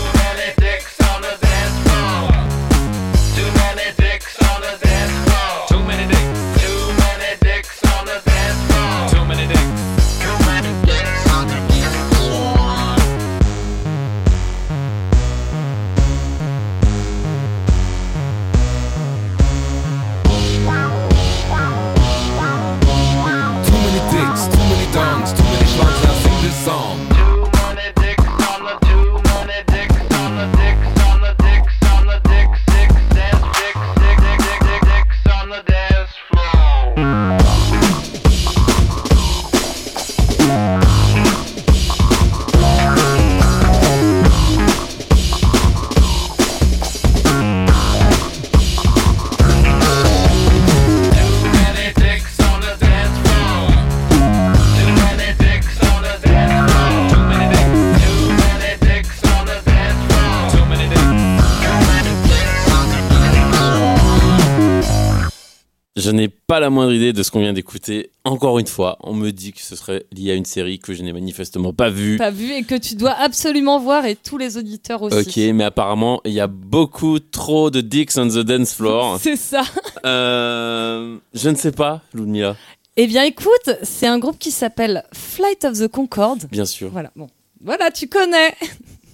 pas 66.56 66.60
la 66.60 66.70
moindre 66.70 66.94
idée 66.94 67.12
de 67.12 67.22
ce 67.22 67.30
qu'on 67.30 67.40
vient 67.40 67.52
d'écouter. 67.52 68.12
Encore 68.24 68.58
une 68.58 68.66
fois, 68.66 68.96
on 69.02 69.12
me 69.12 69.30
dit 69.30 69.52
que 69.52 69.60
ce 69.60 69.76
serait 69.76 70.06
lié 70.10 70.30
à 70.30 70.34
une 70.34 70.46
série 70.46 70.78
que 70.78 70.94
je 70.94 71.02
n'ai 71.02 71.12
manifestement 71.12 71.74
pas 71.74 71.90
vue. 71.90 72.16
Pas 72.16 72.30
vu 72.30 72.50
et 72.50 72.62
que 72.62 72.74
tu 72.74 72.94
dois 72.94 73.12
absolument 73.12 73.78
voir 73.78 74.06
et 74.06 74.16
tous 74.16 74.38
les 74.38 74.56
auditeurs 74.56 75.02
aussi. 75.02 75.18
Ok, 75.18 75.54
mais 75.54 75.64
apparemment, 75.64 76.22
il 76.24 76.32
y 76.32 76.40
a 76.40 76.46
beaucoup 76.46 77.18
trop 77.18 77.70
de 77.70 77.82
dicks 77.82 78.16
on 78.16 78.28
the 78.28 78.38
dance 78.38 78.72
floor. 78.72 79.18
C'est 79.22 79.36
ça. 79.36 79.64
Euh, 80.06 81.18
je 81.34 81.50
ne 81.50 81.56
sais 81.56 81.72
pas, 81.72 82.00
Ludmilla. 82.14 82.56
Eh 82.96 83.06
bien, 83.06 83.24
écoute, 83.24 83.70
c'est 83.82 84.06
un 84.06 84.18
groupe 84.18 84.38
qui 84.38 84.50
s'appelle 84.50 85.04
Flight 85.12 85.66
of 85.66 85.78
the 85.78 85.88
Concorde. 85.88 86.46
Bien 86.50 86.64
sûr. 86.64 86.88
Voilà, 86.88 87.10
bon. 87.16 87.26
Voilà, 87.62 87.90
tu 87.90 88.08
connais. 88.08 88.54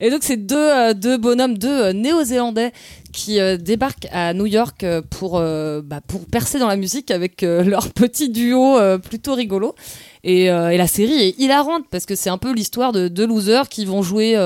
Et 0.00 0.10
donc, 0.10 0.22
c'est 0.22 0.36
deux, 0.36 0.56
euh, 0.56 0.94
deux 0.94 1.16
bonhommes, 1.16 1.58
deux 1.58 1.68
euh, 1.68 1.92
néo-zélandais 1.92 2.72
qui 3.12 3.40
euh, 3.40 3.56
débarquent 3.56 4.06
à 4.12 4.32
New 4.34 4.46
York 4.46 4.84
pour, 5.10 5.40
bah, 5.40 6.00
pour 6.06 6.26
percer 6.26 6.58
dans 6.58 6.68
la 6.68 6.76
musique 6.76 7.10
avec 7.10 7.42
leur 7.42 7.90
petit 7.92 8.28
duo 8.28 8.78
plutôt 8.98 9.34
rigolo. 9.34 9.74
Et, 10.22 10.46
la 10.48 10.86
série 10.86 11.14
est 11.14 11.38
hilarante 11.38 11.84
parce 11.90 12.04
que 12.04 12.14
c'est 12.14 12.30
un 12.30 12.38
peu 12.38 12.52
l'histoire 12.52 12.92
de 12.92 13.08
deux 13.08 13.26
losers 13.26 13.68
qui 13.68 13.84
vont 13.84 14.02
jouer, 14.02 14.36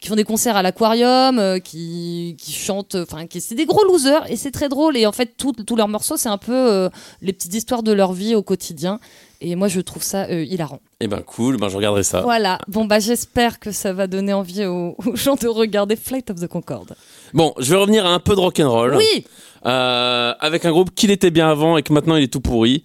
qui 0.00 0.08
font 0.08 0.16
des 0.16 0.24
concerts 0.24 0.56
à 0.56 0.62
l'aquarium, 0.62 1.60
qui, 1.60 2.36
qui 2.38 2.52
chantent, 2.52 2.96
enfin, 2.96 3.24
c'est 3.38 3.54
des 3.54 3.64
gros 3.64 3.84
losers 3.84 4.30
et 4.30 4.36
c'est 4.36 4.50
très 4.50 4.68
drôle. 4.68 4.96
Et 4.96 5.06
en 5.06 5.12
fait, 5.12 5.36
tous 5.36 5.76
leurs 5.76 5.88
morceaux, 5.88 6.16
c'est 6.16 6.28
un 6.28 6.38
peu 6.38 6.90
les 7.22 7.32
petites 7.32 7.54
histoires 7.54 7.82
de 7.82 7.92
leur 7.92 8.12
vie 8.12 8.34
au 8.34 8.42
quotidien. 8.42 9.00
Et 9.42 9.56
moi, 9.56 9.68
je 9.68 9.80
trouve 9.80 10.02
ça 10.02 10.24
euh, 10.24 10.44
hilarant. 10.44 10.80
Eh 11.00 11.06
ben 11.06 11.22
cool, 11.22 11.56
ben 11.56 11.68
je 11.70 11.76
regarderai 11.76 12.02
ça. 12.02 12.20
Voilà. 12.20 12.58
Bon, 12.68 12.84
bah, 12.84 12.98
j'espère 12.98 13.58
que 13.58 13.72
ça 13.72 13.92
va 13.94 14.06
donner 14.06 14.34
envie 14.34 14.66
aux, 14.66 14.94
aux 15.06 15.16
gens 15.16 15.34
de 15.34 15.48
regarder 15.48 15.96
Flight 15.96 16.30
of 16.30 16.40
the 16.40 16.46
Concorde. 16.46 16.94
Bon, 17.32 17.54
je 17.58 17.70
vais 17.70 17.80
revenir 17.80 18.04
à 18.04 18.10
un 18.10 18.18
peu 18.18 18.34
de 18.34 18.40
rock'n'roll. 18.40 18.96
Oui! 18.96 19.24
Euh, 19.66 20.34
avec 20.40 20.64
un 20.64 20.70
groupe 20.70 20.94
qui 20.94 21.06
l'était 21.06 21.30
bien 21.30 21.50
avant 21.50 21.76
et 21.76 21.82
que 21.82 21.92
maintenant 21.92 22.16
il 22.16 22.24
est 22.24 22.32
tout 22.32 22.40
pourri. 22.40 22.84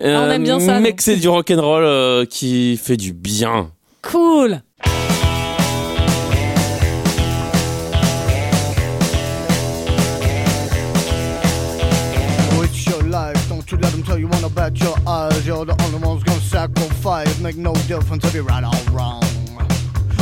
Ah, 0.00 0.26
on 0.26 0.30
aime 0.30 0.42
bien 0.42 0.60
ça, 0.60 0.80
Mais 0.80 0.92
que 0.92 1.02
c'est 1.02 1.16
du 1.16 1.28
rock'n'roll 1.28 1.84
euh, 1.84 2.24
qui 2.24 2.76
fait 2.76 2.96
du 2.96 3.12
bien. 3.12 3.70
Cool! 4.02 4.60
Don't 14.16 14.22
you 14.22 14.28
wanna 14.28 14.46
you 14.46 14.46
about 14.46 14.80
your 14.80 14.96
eyes. 15.06 15.46
You're 15.46 15.66
the 15.66 15.76
only 15.82 15.98
ones 15.98 16.22
gonna 16.22 16.40
sacrifice. 16.40 17.38
Make 17.38 17.56
no 17.56 17.74
difference 17.86 18.24
if 18.24 18.32
you're 18.32 18.44
right 18.44 18.64
or 18.64 18.90
wrong. 18.90 19.22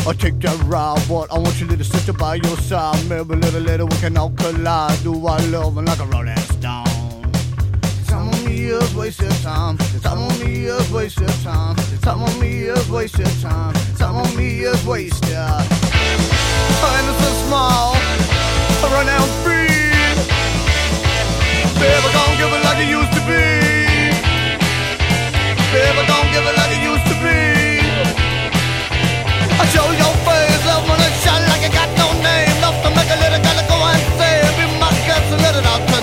I 0.05 0.13
take 0.19 0.41
that 0.41 0.61
ride, 0.65 1.01
but 1.09 1.33
I 1.33 1.39
want 1.39 1.61
your 1.61 1.69
little 1.69 1.85
sister 1.85 2.13
by 2.13 2.35
your 2.35 2.57
side. 2.57 3.09
Maybe 3.09 3.37
little 3.37 3.61
later 3.61 3.87
we 3.87 3.97
can 3.99 4.17
all 4.17 4.31
collide. 4.31 5.01
Do 5.05 5.25
I 5.29 5.39
love 5.47 5.77
like 5.77 6.01
a 6.01 6.07
rolling 6.07 6.37
stone? 6.39 7.23
Time 8.09 8.31
on 8.35 8.45
me 8.45 8.67
is 8.67 8.95
wasted 8.97 9.31
time. 9.43 9.79
Time 10.03 10.19
on 10.19 10.41
me 10.41 10.67
is 10.67 10.91
wasted 10.91 11.29
time. 11.45 11.77
Time 12.03 12.21
on 12.25 12.41
me 12.41 12.65
is 12.65 12.91
wasted 12.91 13.31
time. 13.41 13.75
Time 13.97 14.17
on 14.17 14.37
me 14.37 14.65
is 14.65 14.85
wasted. 14.85 15.31
And 15.31 17.07
it's 17.11 17.23
so 17.23 17.47
small. 17.47 17.95
I 17.95 18.89
run 18.91 19.09
out 19.09 19.31
free. 19.45 19.69
Baby, 21.79 22.09
gon' 22.13 22.37
give 22.39 22.51
it 22.51 22.65
like 22.65 22.79
it 22.83 22.91
used 22.91 23.13
to 23.13 23.21
be 23.29 23.64
don't 26.07 26.29
give 26.33 26.47
like 26.57 26.71
it 26.73 26.83
used 26.83 27.07
to 27.13 27.17
be. 27.21 27.41
I 29.61 29.65
show 29.75 29.87
your 29.93 30.15
face, 30.25 30.63
love 30.65 30.85
when 30.89 31.01
it 31.01 31.15
shine 31.23 31.45
like 31.51 31.63
you 31.67 31.73
got 31.73 31.91
no 32.01 32.09
name. 32.25 32.57
Enough 32.59 32.79
to 32.85 32.91
make 32.97 33.11
a 33.13 33.19
little 33.21 33.43
go 33.69 33.77
be 34.57 34.65
my 34.81 34.93
guest 35.07 35.29
and 35.33 35.43
let 35.43 35.55
it 35.57 35.67
out. 35.67 35.94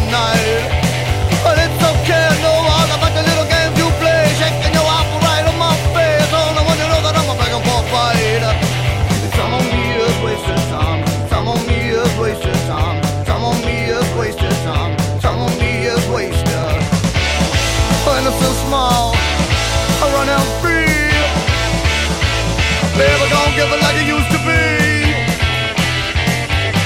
Don't 23.51 23.59
give 23.59 23.73
it 23.73 23.81
like 23.81 23.95
it 23.95 24.07
used 24.07 24.31
to 24.31 24.37
be. 24.47 25.11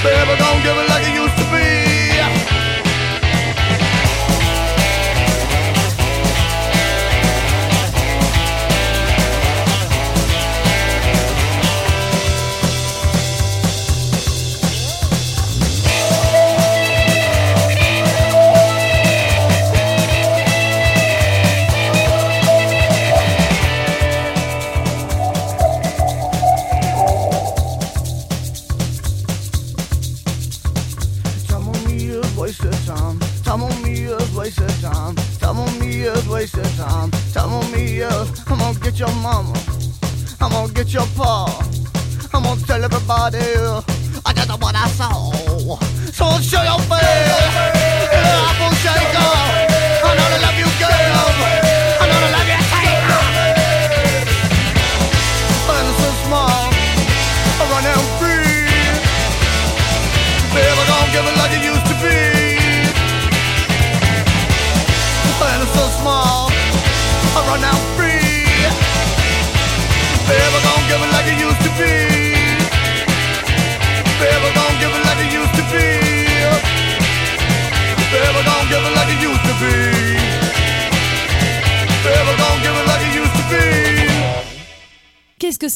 Baby, 0.02 0.36
don't 0.38 0.62
give 0.62 0.76
it 0.76 0.85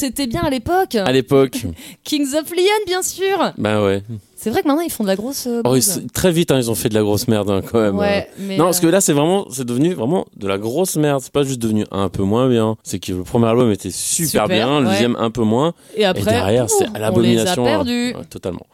c'était 0.01 0.27
bien 0.27 0.43
à 0.43 0.51
l'époque 0.51 0.95
À 0.97 1.13
l'époque, 1.13 1.65
Kings 2.05 2.35
of 2.35 2.51
Leon, 2.51 2.85
bien 2.87 3.03
sûr 3.03 3.53
bah 3.59 3.85
ouais. 3.85 4.03
C'est 4.37 4.49
vrai 4.49 4.63
que 4.63 4.69
maintenant, 4.69 4.83
ils 4.83 4.91
font 4.91 5.03
de 5.05 5.09
la 5.09 5.17
grosse 5.17 5.47
euh, 5.47 5.61
Oh, 5.67 5.77
ils- 5.77 6.07
très 6.15 6.33
vite, 6.33 6.51
hein, 6.51 6.57
ils 6.59 6.71
ont 6.71 6.75
fait 6.75 6.89
de 6.89 6.95
la 6.95 7.03
grosse 7.03 7.29
merde 7.29 7.51
hein, 7.51 7.61
quand 7.61 7.79
même. 7.79 7.99
Ouais, 7.99 8.27
Euh, 8.27 8.35
mais, 8.39 8.57
Non, 8.57 8.65
euh, 8.65 8.67
parce 8.69 8.81
que 8.81 8.87
là, 8.87 9.03
c'est 9.03 9.13
vraiment, 9.13 9.47
c'est 9.51 9.67
devenu 9.67 9.93
vraiment 9.93 10.25
de 10.37 10.49
la 10.49 10.57
grosse 10.57 10.97
merde. 10.97 11.21
C'est 11.23 11.33
pas 11.33 11.43
juste 11.43 11.61
devenu 11.61 11.85
un 11.91 12.09
peu 12.09 12.23
moins 12.23 12.49
bien. 12.49 12.77
C'est 12.83 12.99
que 12.99 13.13
le 13.13 13.23
premier 13.23 13.49
album 13.49 13.71
était 13.71 13.91
super, 13.91 14.45
Super, 14.45 14.49
bien, 14.49 14.81
le 14.81 14.87
ouais. 14.87 14.93
deuxième 14.93 15.15
un 15.17 15.31
peu 15.31 15.43
moins. 15.43 15.75
Et 15.95 16.07
après, 16.07 16.23
et 16.23 16.25
derrière, 16.25 16.71
c'est 16.71 16.87
à 16.95 16.99
l'abomination. 16.99 17.63
On 17.63 17.67
les 17.67 17.71
a 17.71 17.75
perdus. 17.77 18.15
hein. 18.19 18.23
Totalement. 18.31 18.67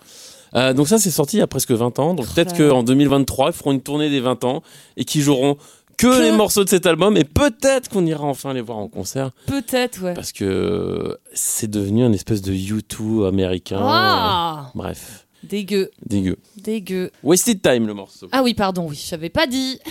Euh, 0.55 0.73
donc 0.73 0.87
ça, 0.87 0.99
c'est 0.99 1.11
sorti 1.11 1.37
il 1.39 1.41
y 1.41 1.43
a 1.43 1.49
presque 1.49 1.73
20 1.73 1.99
ans. 1.99 2.15
Donc 2.15 2.27
peut-être 2.33 2.57
là. 2.57 2.69
qu'en 2.71 2.85
2023, 2.85 3.49
ils 3.49 3.53
feront 3.53 3.73
une 3.73 3.81
tournée 3.81 4.09
des 4.09 4.21
20 4.21 4.45
ans 4.45 4.63
et 4.97 5.05
qu'ils 5.05 5.23
joueront 5.23 5.57
que, 5.97 6.07
Que- 6.07 6.23
les 6.23 6.33
morceaux 6.33 6.65
de 6.65 6.69
cet 6.69 6.87
album. 6.87 7.17
Et 7.17 7.25
peut-être 7.25 7.89
qu'on 7.89 8.05
ira 8.07 8.25
enfin 8.25 8.53
les 8.53 8.61
voir 8.61 8.79
en 8.79 8.89
concert. 8.89 9.31
Peut-être, 9.47 10.03
ouais. 10.03 10.15
Parce 10.15 10.33
que 10.33 11.19
c'est 11.35 11.71
devenu 11.71 12.05
un 12.05 12.13
espèce 12.13 12.43
de 12.43 12.53
U2 12.53 13.27
américain. 13.27 13.79
Ah 13.83 14.71
Bref, 14.75 15.27
Dégueu, 15.43 15.91
dégueu. 16.05 16.37
dégueu. 16.57 17.11
Wasted 17.23 17.63
Time, 17.63 17.87
le 17.87 17.95
morceau. 17.95 18.29
Ah 18.33 18.43
oui, 18.43 18.55
pardon, 18.55 18.87
oui, 18.89 19.03
j'avais 19.09 19.31
pas 19.31 19.47
dit. 19.47 19.79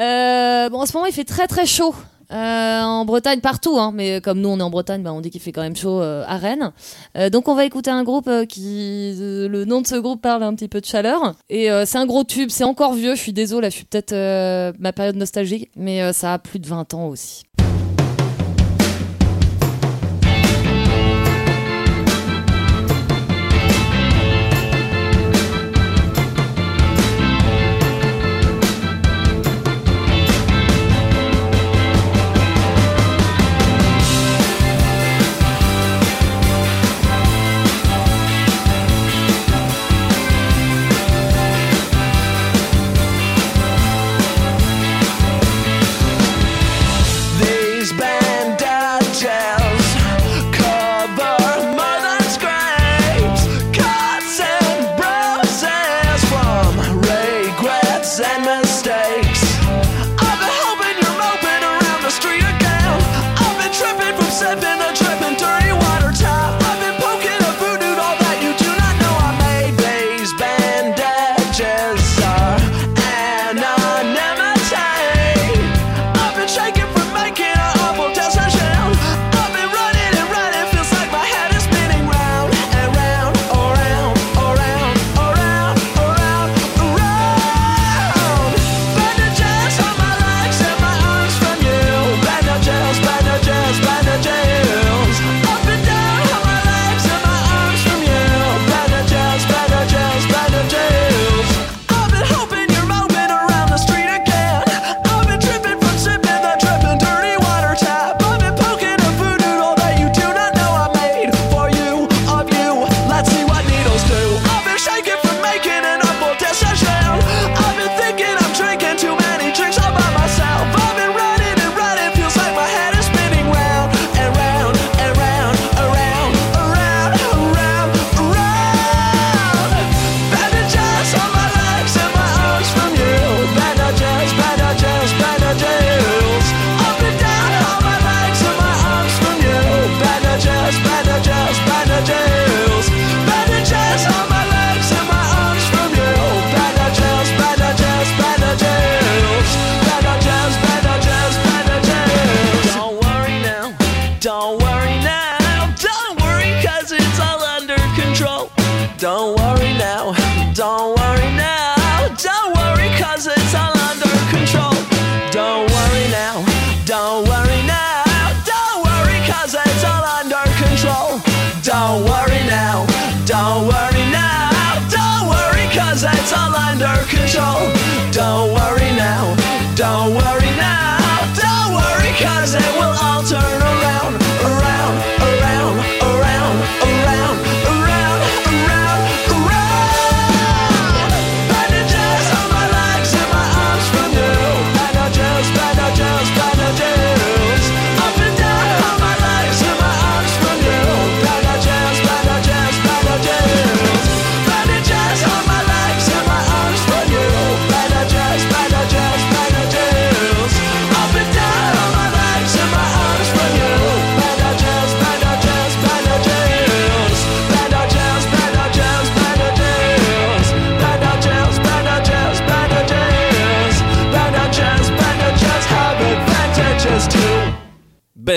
Euh, 0.00 0.70
bon, 0.70 0.80
en 0.80 0.86
ce 0.86 0.94
moment, 0.94 1.04
il 1.04 1.12
fait 1.12 1.24
très 1.26 1.46
très 1.46 1.66
chaud. 1.66 1.94
Euh, 2.32 2.80
en 2.82 3.04
Bretagne, 3.04 3.40
partout, 3.40 3.78
hein, 3.78 3.92
mais 3.94 4.20
comme 4.20 4.40
nous 4.40 4.48
on 4.48 4.58
est 4.58 4.62
en 4.62 4.70
Bretagne, 4.70 5.02
bah, 5.02 5.12
on 5.12 5.20
dit 5.20 5.30
qu'il 5.30 5.40
fait 5.40 5.52
quand 5.52 5.62
même 5.62 5.76
chaud 5.76 6.00
euh, 6.00 6.24
à 6.26 6.38
Rennes. 6.38 6.72
Euh, 7.16 7.28
donc 7.28 7.48
on 7.48 7.54
va 7.54 7.64
écouter 7.64 7.90
un 7.90 8.04
groupe 8.04 8.28
euh, 8.28 8.46
qui, 8.46 9.14
euh, 9.20 9.48
le 9.48 9.64
nom 9.64 9.82
de 9.82 9.86
ce 9.86 9.96
groupe 9.96 10.22
parle 10.22 10.42
un 10.42 10.54
petit 10.54 10.68
peu 10.68 10.80
de 10.80 10.86
chaleur. 10.86 11.34
Et 11.50 11.70
euh, 11.70 11.84
c'est 11.84 11.98
un 11.98 12.06
gros 12.06 12.24
tube, 12.24 12.48
c'est 12.50 12.64
encore 12.64 12.94
vieux. 12.94 13.14
Je 13.14 13.20
suis 13.20 13.32
désolée, 13.32 13.70
je 13.70 13.76
suis 13.76 13.84
peut-être 13.84 14.12
ma 14.78 14.92
période 14.92 15.16
nostalgique, 15.16 15.70
mais 15.76 16.12
ça 16.12 16.34
a 16.34 16.38
plus 16.38 16.58
de 16.58 16.66
20 16.66 16.94
ans 16.94 17.08
aussi. 17.08 17.42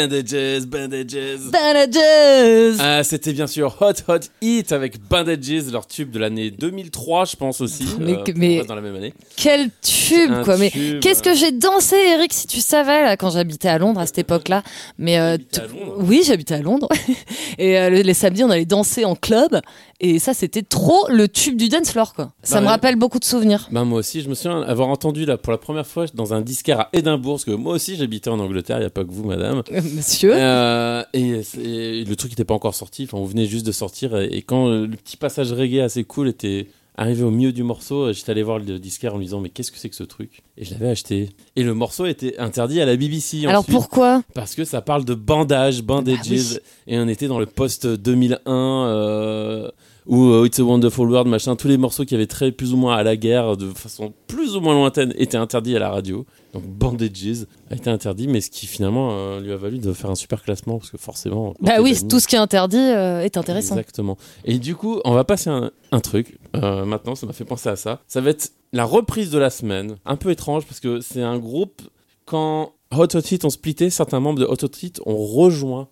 Bandages, 0.06 0.68
bandages. 0.68 1.50
Bandages 1.50 2.80
Ah, 2.98 3.04
c'était 3.04 3.34
bien 3.34 3.48
sûr 3.48 3.76
Hot 3.82 3.92
Hot 4.08 4.20
Heat 4.42 4.72
avec 4.72 5.02
Bandages, 5.10 5.70
leur 5.72 5.86
tube 5.86 6.12
de 6.12 6.20
l'année 6.20 6.50
2003, 6.50 7.26
je 7.26 7.36
pense 7.36 7.60
aussi. 7.60 7.86
Mais 8.00 8.14
euh, 8.14 8.24
mais- 8.36 8.64
dans 8.64 8.76
la 8.76 8.80
même 8.82 8.96
année. 8.96 9.14
Quel 9.36 9.70
tube, 9.82 10.32
Un 10.32 10.44
quoi. 10.46 10.58
Mais 10.58 10.72
qu'est-ce 10.72 11.22
que 11.22 11.34
j'ai 11.36 11.52
dansé, 11.52 11.96
Eric, 11.98 12.32
si 12.32 12.48
tu 12.48 12.62
savais, 12.62 13.04
là, 13.04 13.18
quand 13.18 13.32
j'habitais 13.32 13.68
à 13.68 13.78
Londres 13.78 14.00
à 14.00 14.06
cette 14.06 14.20
époque-là. 14.20 14.64
Mais 14.98 15.20
euh, 15.20 15.36
à 15.58 15.68
Londres 15.68 15.96
oui, 16.00 16.22
j'habitais 16.26 16.54
à 16.54 16.62
Londres. 16.62 16.88
et 17.58 17.78
euh, 17.78 17.90
le- 17.90 18.02
les 18.02 18.14
samedis, 18.14 18.44
on 18.46 18.50
allait 18.50 18.64
danser 18.66 19.04
en 19.04 19.16
club. 19.16 19.60
Et 20.02 20.20
ça, 20.20 20.34
c'était 20.34 20.62
trop 20.62 21.08
le 21.10 21.28
tube 21.28 21.58
du 21.58 21.70
dance 21.70 21.92
floor, 21.92 22.14
quoi. 22.14 22.32
Ça 22.44 22.56
Bah 22.56 22.62
me 22.62 22.66
ouais. 22.66 22.72
rappelle 22.72 22.96
beaucoup 22.98 23.20
de 23.20 23.24
souvenirs. 23.26 23.68
Bah, 23.72 23.84
moi 23.86 24.00
aussi, 24.00 24.22
je 24.22 24.30
me 24.30 24.36
souviens 24.36 24.62
avoir 24.62 24.90
entendu 24.90 25.26
là 25.26 25.38
pour 25.38 25.52
la 25.52 25.58
première 25.58 25.88
fois 25.88 26.06
dans 26.14 26.34
un 26.34 26.42
disquaire 26.42 26.80
à 26.82 26.90
Édimbourg, 26.94 27.36
parce 27.36 27.46
que 27.46 27.52
moi 27.52 27.74
aussi 27.74 27.96
j'habitais 27.96 28.30
en 28.30 28.40
Angleterre, 28.40 28.78
il 28.78 28.82
n'y 28.82 28.86
a 28.86 28.90
pas 28.90 29.04
que 29.04 29.12
vous, 29.12 29.24
madame. 29.26 29.64
Euh, 29.72 29.82
Monsieur. 29.96 30.34
Euh, 30.36 31.04
et, 31.14 31.44
c'est- 31.44 32.04
le 32.08 32.16
truc 32.16 32.32
n'était 32.32 32.44
pas 32.44 32.54
encore 32.54 32.76
sorti, 32.76 32.85
enfin 33.04 33.18
on 33.18 33.26
venait 33.26 33.46
juste 33.46 33.66
de 33.66 33.72
sortir, 33.72 34.16
et, 34.18 34.26
et 34.28 34.42
quand 34.42 34.68
euh, 34.68 34.88
le 34.88 34.96
petit 34.98 35.18
passage 35.18 35.52
reggae 35.52 35.80
assez 35.82 36.04
cool 36.04 36.30
était 36.30 36.68
arrivé 36.98 37.24
au 37.24 37.32
milieu 37.32 37.52
du 37.52 37.64
morceau, 37.64 38.04
euh, 38.06 38.14
j'étais 38.14 38.32
allé 38.32 38.42
voir 38.44 38.58
le 38.60 38.80
disquaire 38.80 39.16
en 39.16 39.18
me 39.18 39.24
disant 39.24 39.42
mais 39.42 39.50
qu'est-ce 39.50 39.72
que 39.72 39.78
c'est 39.78 39.90
que 39.90 39.96
ce 39.98 40.04
truc? 40.04 40.42
Et 40.58 40.64
je 40.64 40.72
l'avais 40.72 40.88
acheté. 40.90 41.30
Et 41.58 41.64
le 41.64 41.74
morceau 41.74 42.06
était 42.06 42.38
interdit 42.38 42.80
à 42.80 42.86
la 42.86 42.96
BBC. 42.96 43.46
Alors 43.46 43.60
ensuite, 43.62 43.76
pourquoi? 43.76 44.24
Parce 44.34 44.56
que 44.56 44.64
ça 44.64 44.82
parle 44.82 45.04
de 45.04 45.14
bandage, 45.14 45.82
bandages, 45.84 46.18
Bah 46.20 46.24
oui. 46.32 46.58
et 46.88 46.98
on 46.98 47.08
était 47.10 47.28
dans 47.28 47.40
le 47.40 47.46
post 47.48 47.86
2001 47.86 48.40
euh, 48.88 49.70
où 50.08 50.30
euh, 50.30 50.46
It's 50.46 50.60
a 50.60 50.64
Wonderful 50.64 51.10
World, 51.10 51.28
machin, 51.28 51.56
tous 51.56 51.68
les 51.68 51.78
morceaux 51.78 52.06
qui 52.06 52.14
avaient 52.16 52.28
trait 52.28 52.52
plus 52.52 52.74
ou 52.74 52.78
moins 52.78 52.96
à 52.96 53.04
la 53.04 53.18
guerre 53.18 53.58
de 53.58 53.70
façon 53.72 54.14
plus 54.28 54.56
ou 54.56 54.62
moins 54.62 54.74
lointaine 54.74 55.14
étaient 55.18 55.38
interdits 55.38 55.76
à 55.76 55.80
la 55.80 55.90
radio. 55.90 56.26
Donc 56.54 56.64
Bandages 56.64 57.48
a 57.72 57.76
été 57.76 57.90
interdit, 57.90 58.28
mais 58.28 58.40
ce 58.42 58.50
qui 58.50 58.68
finalement 58.68 59.10
euh, 59.12 59.40
lui 59.42 59.52
a 59.52 59.58
valu 59.58 59.80
de 59.80 59.94
faire 59.94 60.10
un 60.10 60.16
super 60.16 60.44
classement 60.44 60.78
parce 60.78 60.92
que 60.92 60.98
forcément. 60.98 61.54
Bah 61.60 61.82
oui, 61.82 61.98
tout 62.08 62.20
ce 62.20 62.28
qui 62.28 62.36
est 62.36 62.40
interdit 62.40 62.78
euh, 62.78 63.22
est 63.22 63.36
intéressant. 63.38 63.76
Exactement. 63.76 64.18
Et 64.44 64.60
du 64.60 64.76
coup, 64.76 65.00
on 65.06 65.14
va 65.14 65.24
passer 65.24 65.50
un, 65.50 65.72
un 65.92 66.00
truc. 66.00 66.38
euh, 66.56 66.86
maintenant, 66.86 67.16
ça 67.16 67.26
m'a 67.26 67.34
fait 67.34 67.46
penser 67.46 67.70
à 67.70 67.76
ça. 67.76 68.02
Ça 68.08 68.22
va 68.22 68.30
être 68.30 68.52
la 68.74 68.86
reprise 68.86 69.32
de 69.32 69.40
la 69.40 69.50
semaine. 69.50 69.96
Un 70.06 70.18
peu 70.18 70.30
étrange 70.30 70.66
parce 70.66 70.80
que 70.80 71.02
c'est 71.02 71.24
un 71.24 71.40
groupe. 71.40 71.82
Quand 72.26 72.74
Hot 72.96 73.16
Hot 73.16 73.20
Hit 73.32 73.44
ont 73.46 73.50
splitté, 73.50 73.90
certains 73.90 74.20
membres 74.20 74.40
de 74.40 74.46
Hot 74.46 74.64
Hot 74.64 74.72
Hit 74.82 75.02
ont 75.06 75.18
rejoint 75.18 75.88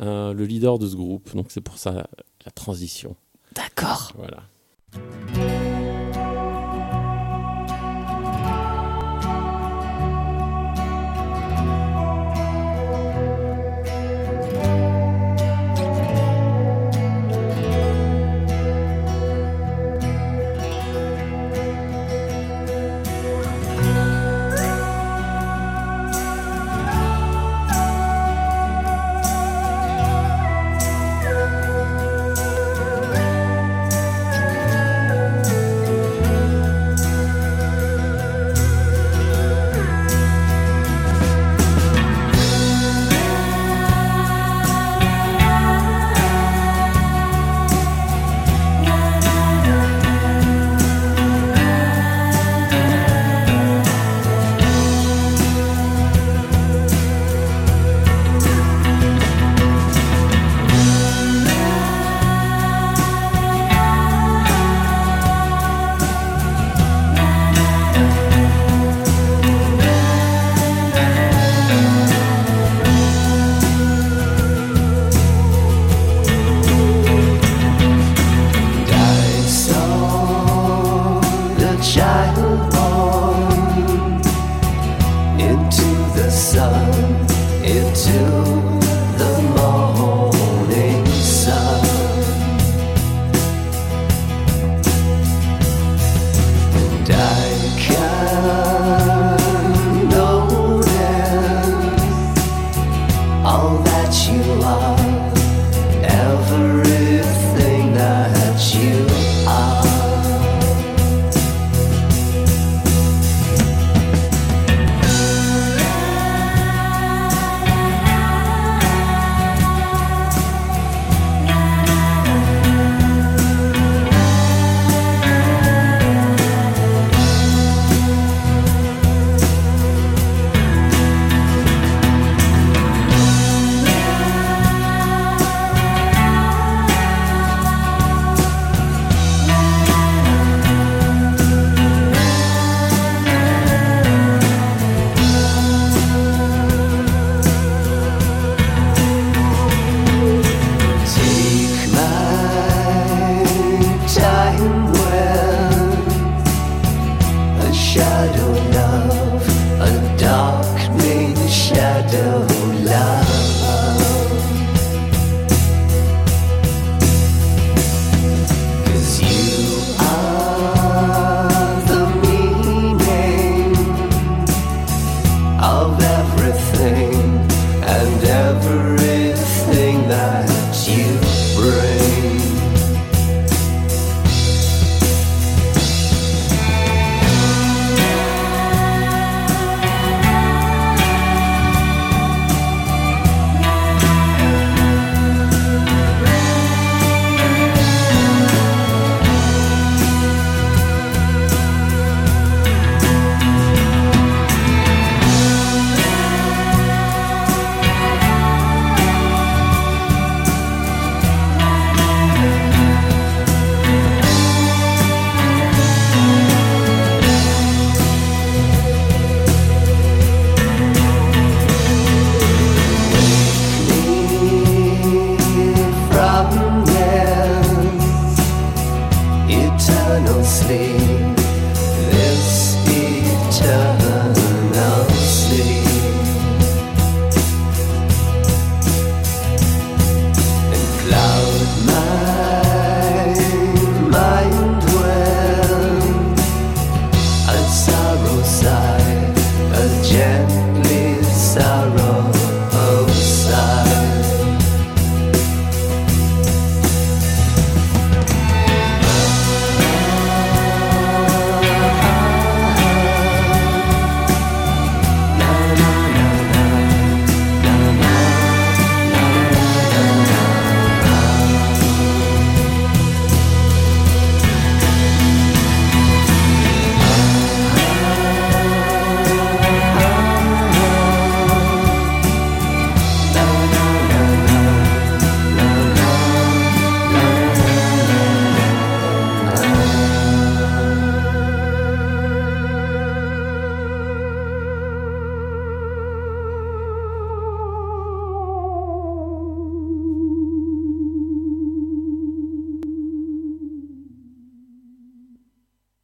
le 0.00 0.44
leader 0.44 0.78
de 0.78 0.86
ce 0.86 0.96
groupe. 0.96 1.34
Donc 1.34 1.46
c'est 1.48 1.60
pour 1.60 1.76
ça 1.78 2.06
la 2.44 2.50
transition. 2.52 3.16
D'accord. 3.54 4.12
Voilà. 4.16 4.42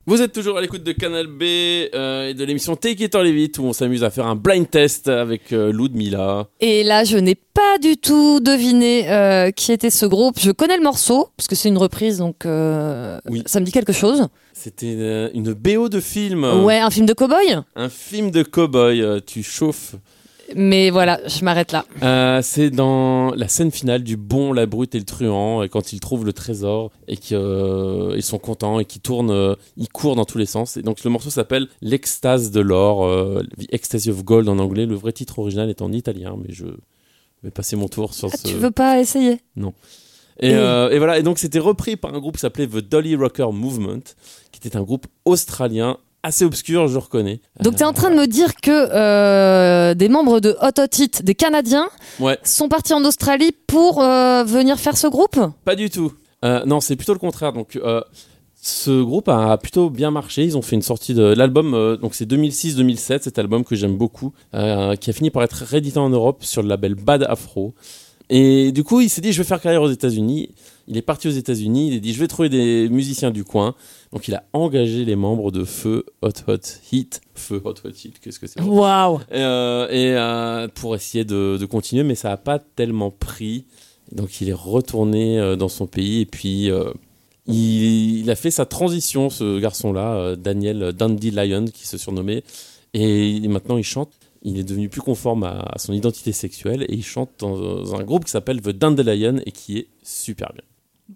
Vous 0.07 0.21
êtes 0.21 0.33
toujours 0.33 0.59
à 0.59 0.61
l'écoute 0.61 0.83
de 0.85 0.93
Canal 0.93 1.27
B 1.27 1.43
euh, 1.95 2.29
et 2.29 2.35
de 2.35 2.45
l'émission 2.45 2.77
Take 2.77 3.03
It 3.05 3.15
or 3.15 3.23
Leave 3.23 3.39
It 3.39 3.59
où 3.59 3.63
on 3.65 3.73
s'amuse 3.73 4.05
à 4.05 4.11
faire 4.11 4.27
un 4.27 4.37
blind 4.37 4.69
test 4.69 5.09
avec 5.09 5.51
euh, 5.53 5.73
Ludmilla. 5.73 6.47
Et 6.61 6.85
là, 6.85 7.05
je 7.05 7.17
n'ai 7.17 7.35
pas 7.35 7.79
du 7.81 7.97
tout 7.97 8.39
deviné 8.41 9.11
euh, 9.11 9.51
qui 9.51 9.73
était 9.73 9.89
ce 9.89 10.05
groupe. 10.05 10.39
Je 10.39 10.51
connais 10.51 10.77
le 10.77 10.83
morceau, 10.83 11.31
parce 11.39 11.47
que 11.49 11.55
c'est 11.55 11.71
une 11.71 11.79
reprise, 11.79 12.19
donc 12.19 12.45
euh, 12.45 13.19
Oui. 13.31 13.43
ça 13.47 13.61
me 13.61 13.65
dit 13.65 13.73
quelque 13.73 13.95
chose. 13.95 14.27
C'était 14.53 14.95
euh, 14.99 15.31
une 15.33 15.55
BO 15.55 15.89
de 15.89 16.01
film. 16.01 16.45
Ouais, 16.65 16.81
un 16.81 16.91
film 16.91 17.07
de 17.07 17.15
cow-boy 17.15 17.63
Un 17.75 17.89
film 17.89 18.31
de 18.31 18.43
cow-boy. 18.43 19.23
tu 19.25 19.43
chauffes. 19.43 19.95
Mais 20.55 20.91
voilà, 20.91 21.21
je 21.27 21.45
m'arrête 21.45 21.73
là. 21.73 21.85
Euh, 22.03 22.41
c'est 22.43 22.71
dans 22.71 23.33
la 23.35 23.49
scène 23.49 23.71
finale 23.71 24.03
du 24.05 24.17
bon, 24.17 24.53
la 24.53 24.67
brute 24.67 24.95
et 24.95 24.99
le 24.99 25.05
truand, 25.05 25.63
et 25.63 25.69
quand 25.69 25.93
ils 25.93 26.01
trouvent 26.01 26.25
le 26.25 26.33
trésor 26.33 26.91
et 27.09 27.17
qu'ils 27.17 28.23
sont 28.23 28.39
contents 28.39 28.79
et 28.81 28.85
qu'ils 28.85 29.03
tournent, 29.03 29.31
euh, 29.31 29.55
ils 29.77 29.89
courent 29.89 30.17
dans 30.17 30.25
tous 30.25 30.39
les 30.39 30.47
sens. 30.47 30.77
Et 30.77 30.83
donc 30.83 31.03
le 31.05 31.11
morceau 31.11 31.31
s'appelle 31.31 31.69
L'extase 31.83 32.51
de 32.51 32.61
l'or, 32.61 33.05
euh, 33.05 33.43
The 33.59 33.67
Ecstasy 33.73 34.11
of 34.11 34.25
Gold 34.25 34.49
en 34.49 34.59
anglais. 34.59 34.87
Le 34.87 34.95
vrai 34.95 35.13
titre 35.13 35.39
original 35.41 35.69
est 35.71 35.83
en 35.83 35.93
italien, 35.93 36.37
mais 36.39 36.53
je 36.55 36.67
vais 37.43 37.51
passer 37.51 37.77
mon 37.77 37.89
tour 37.89 38.15
sur 38.15 38.29
Ah, 38.33 38.37
ce. 38.37 38.47
tu 38.49 38.55
veux 38.55 38.71
pas 38.71 39.01
essayer? 39.01 39.41
Et, 40.41 40.49
Et- 40.51 40.55
euh, 40.55 40.91
et 40.91 40.99
voilà, 40.99 41.19
et 41.19 41.23
donc 41.23 41.39
c'était 41.39 41.59
repris 41.61 41.97
par 41.97 42.15
un 42.15 42.19
groupe 42.21 42.35
qui 42.37 42.41
s'appelait 42.41 42.67
The 42.67 42.79
Dolly 42.79 43.15
Rocker 43.17 43.49
Movement, 43.53 44.01
qui 44.51 44.59
était 44.67 44.77
un 44.77 44.83
groupe 44.83 45.07
australien 45.25 45.97
assez 46.25 46.45
obscur, 46.45 46.89
je 46.89 46.99
reconnais. 46.99 47.41
Donc 47.61 47.77
t'es 47.77 47.85
en 47.85 47.93
train 47.93 48.11
de 48.11 48.17
me 48.17 48.27
dire 48.27 48.57
que 48.57 48.71
euh, 48.73 49.95
des 49.95 50.09
membres 50.09 50.41
de 50.41 50.57
Hot 50.61 50.81
Hot 50.83 50.97
Hit, 50.99 51.23
des 51.25 51.35
Canadiens, 51.37 51.89
Ouais. 52.19 52.39
sont 52.43 52.69
partis 52.69 52.95
en 52.95 53.05
Australie 53.05 53.53
pour 53.67 54.03
euh, 54.03 54.43
venir 54.45 54.79
faire 54.81 54.97
ce 54.97 55.07
groupe? 55.07 55.39
Pas 55.65 55.77
du 55.77 55.91
tout. 55.91 56.13
Euh, 56.45 56.65
non, 56.67 56.81
c'est 56.81 56.97
plutôt 56.97 57.13
le 57.13 57.19
contraire. 57.19 57.53
Donc, 57.53 57.79
ce 58.61 59.03
groupe 59.03 59.29
a 59.29 59.57
plutôt 59.59 59.91
bien 59.91 60.11
marché. 60.11 60.43
Ils 60.45 60.57
ont 60.57 60.63
fait 60.63 60.77
une 60.77 60.83
sortie 60.83 61.13
de 61.15 61.23
l'album. 61.23 61.75
euh, 61.75 61.97
donc, 61.97 62.15
c'est 62.15 62.25
2006-2007, 62.29 63.23
cet 63.23 63.39
album 63.39 63.63
que 63.65 63.77
j'aime 63.77 63.97
beaucoup, 63.97 64.33
euh, 64.55 64.97
qui 64.97 65.11
a 65.11 65.13
fini 65.13 65.31
par 65.31 65.43
être 65.43 65.63
réédité 65.65 65.99
en 65.99 66.09
Europe 66.09 66.43
sur 66.45 66.63
le 66.63 66.69
label 66.69 66.95
Bad 66.95 67.23
Afro. 67.29 67.75
Et 68.31 68.73
du 68.73 68.85
coup, 68.85 69.01
il 69.03 69.11
s'est 69.11 69.21
dit, 69.21 69.33
je 69.33 69.43
vais 69.43 69.47
faire 69.47 69.61
carrière 69.61 69.83
aux 69.83 69.91
États-Unis. 69.91 70.51
Il 70.87 70.97
est 70.97 71.03
parti 71.03 71.29
aux 71.29 71.33
États-Unis. 71.33 71.89
Il 71.89 71.97
a 71.97 72.01
dit, 72.01 72.13
je 72.13 72.21
vais 72.21 72.29
trouver 72.29 72.49
des 72.49 72.89
musiciens 72.89 73.31
du 73.31 73.45
coin. 73.45 73.75
Donc, 74.13 74.29
il 74.29 74.35
a 74.35 74.45
engagé 74.53 75.05
les 75.05 75.17
membres 75.17 75.51
de 75.51 75.65
Feu 75.65 76.05
Hot 76.23 76.29
Hot 76.47 76.59
Hit. 76.93 77.21
Feu 77.35 77.61
Hot 77.65 77.75
Hot 77.85 77.91
Hit, 77.91 78.21
qu'est-ce 78.21 78.39
que 78.39 78.47
c'est 78.47 78.61
Waouh 78.61 79.21
et, 79.31 79.35
euh, 79.35 79.89
et, 79.89 80.17
euh, 80.17 80.69
pour 80.75 80.95
essayer 80.95 81.25
de, 81.25 81.57
de 81.59 81.67
continuer, 81.67 82.05
mais 82.05 82.15
ça 82.15 82.29
n'a 82.29 82.37
pas 82.37 82.59
tellement 82.59 83.11
pris. 83.11 83.65
Donc 84.13 84.41
il 84.41 84.51
est 84.51 84.55
retourné 84.55 85.39
euh, 85.39 85.57
dans 85.57 85.69
son 85.69 85.87
pays 85.87 86.21
et 86.21 86.27
puis 86.27 86.71
euh, 86.71 86.93
il, 87.47 88.21
il 88.21 88.31
a 88.31 88.37
fait 88.37 88.51
sa 88.51 88.67
transition, 88.67 89.31
ce 89.31 89.59
garçon-là, 89.59 90.37
Daniel 90.37 90.93
Dandelion, 90.93 91.65
qui 91.67 91.87
se 91.87 91.99
surnommait. 91.99 92.45
Et 92.93 93.41
maintenant 93.49 93.77
il 93.77 93.85
chante. 93.85 94.13
Il 94.43 94.59
est 94.59 94.65
devenu 94.65 94.91
plus 94.91 95.01
conforme 95.01 95.43
à, 95.45 95.61
à 95.73 95.79
son 95.79 95.95
identité 95.95 96.33
sexuelle 96.33 96.83
et 96.83 96.93
il 96.95 97.05
chante 97.05 97.31
dans, 97.39 97.95
un 97.95 98.05
groupe 98.05 98.27
qui 98.27 98.31
s'appelle 98.31 98.61
The 98.61 98.69
Dandelion 98.69 99.41
et 99.47 99.53
qui 99.53 99.79
est 99.79 99.89
super 100.03 100.53
bien. 100.53 100.63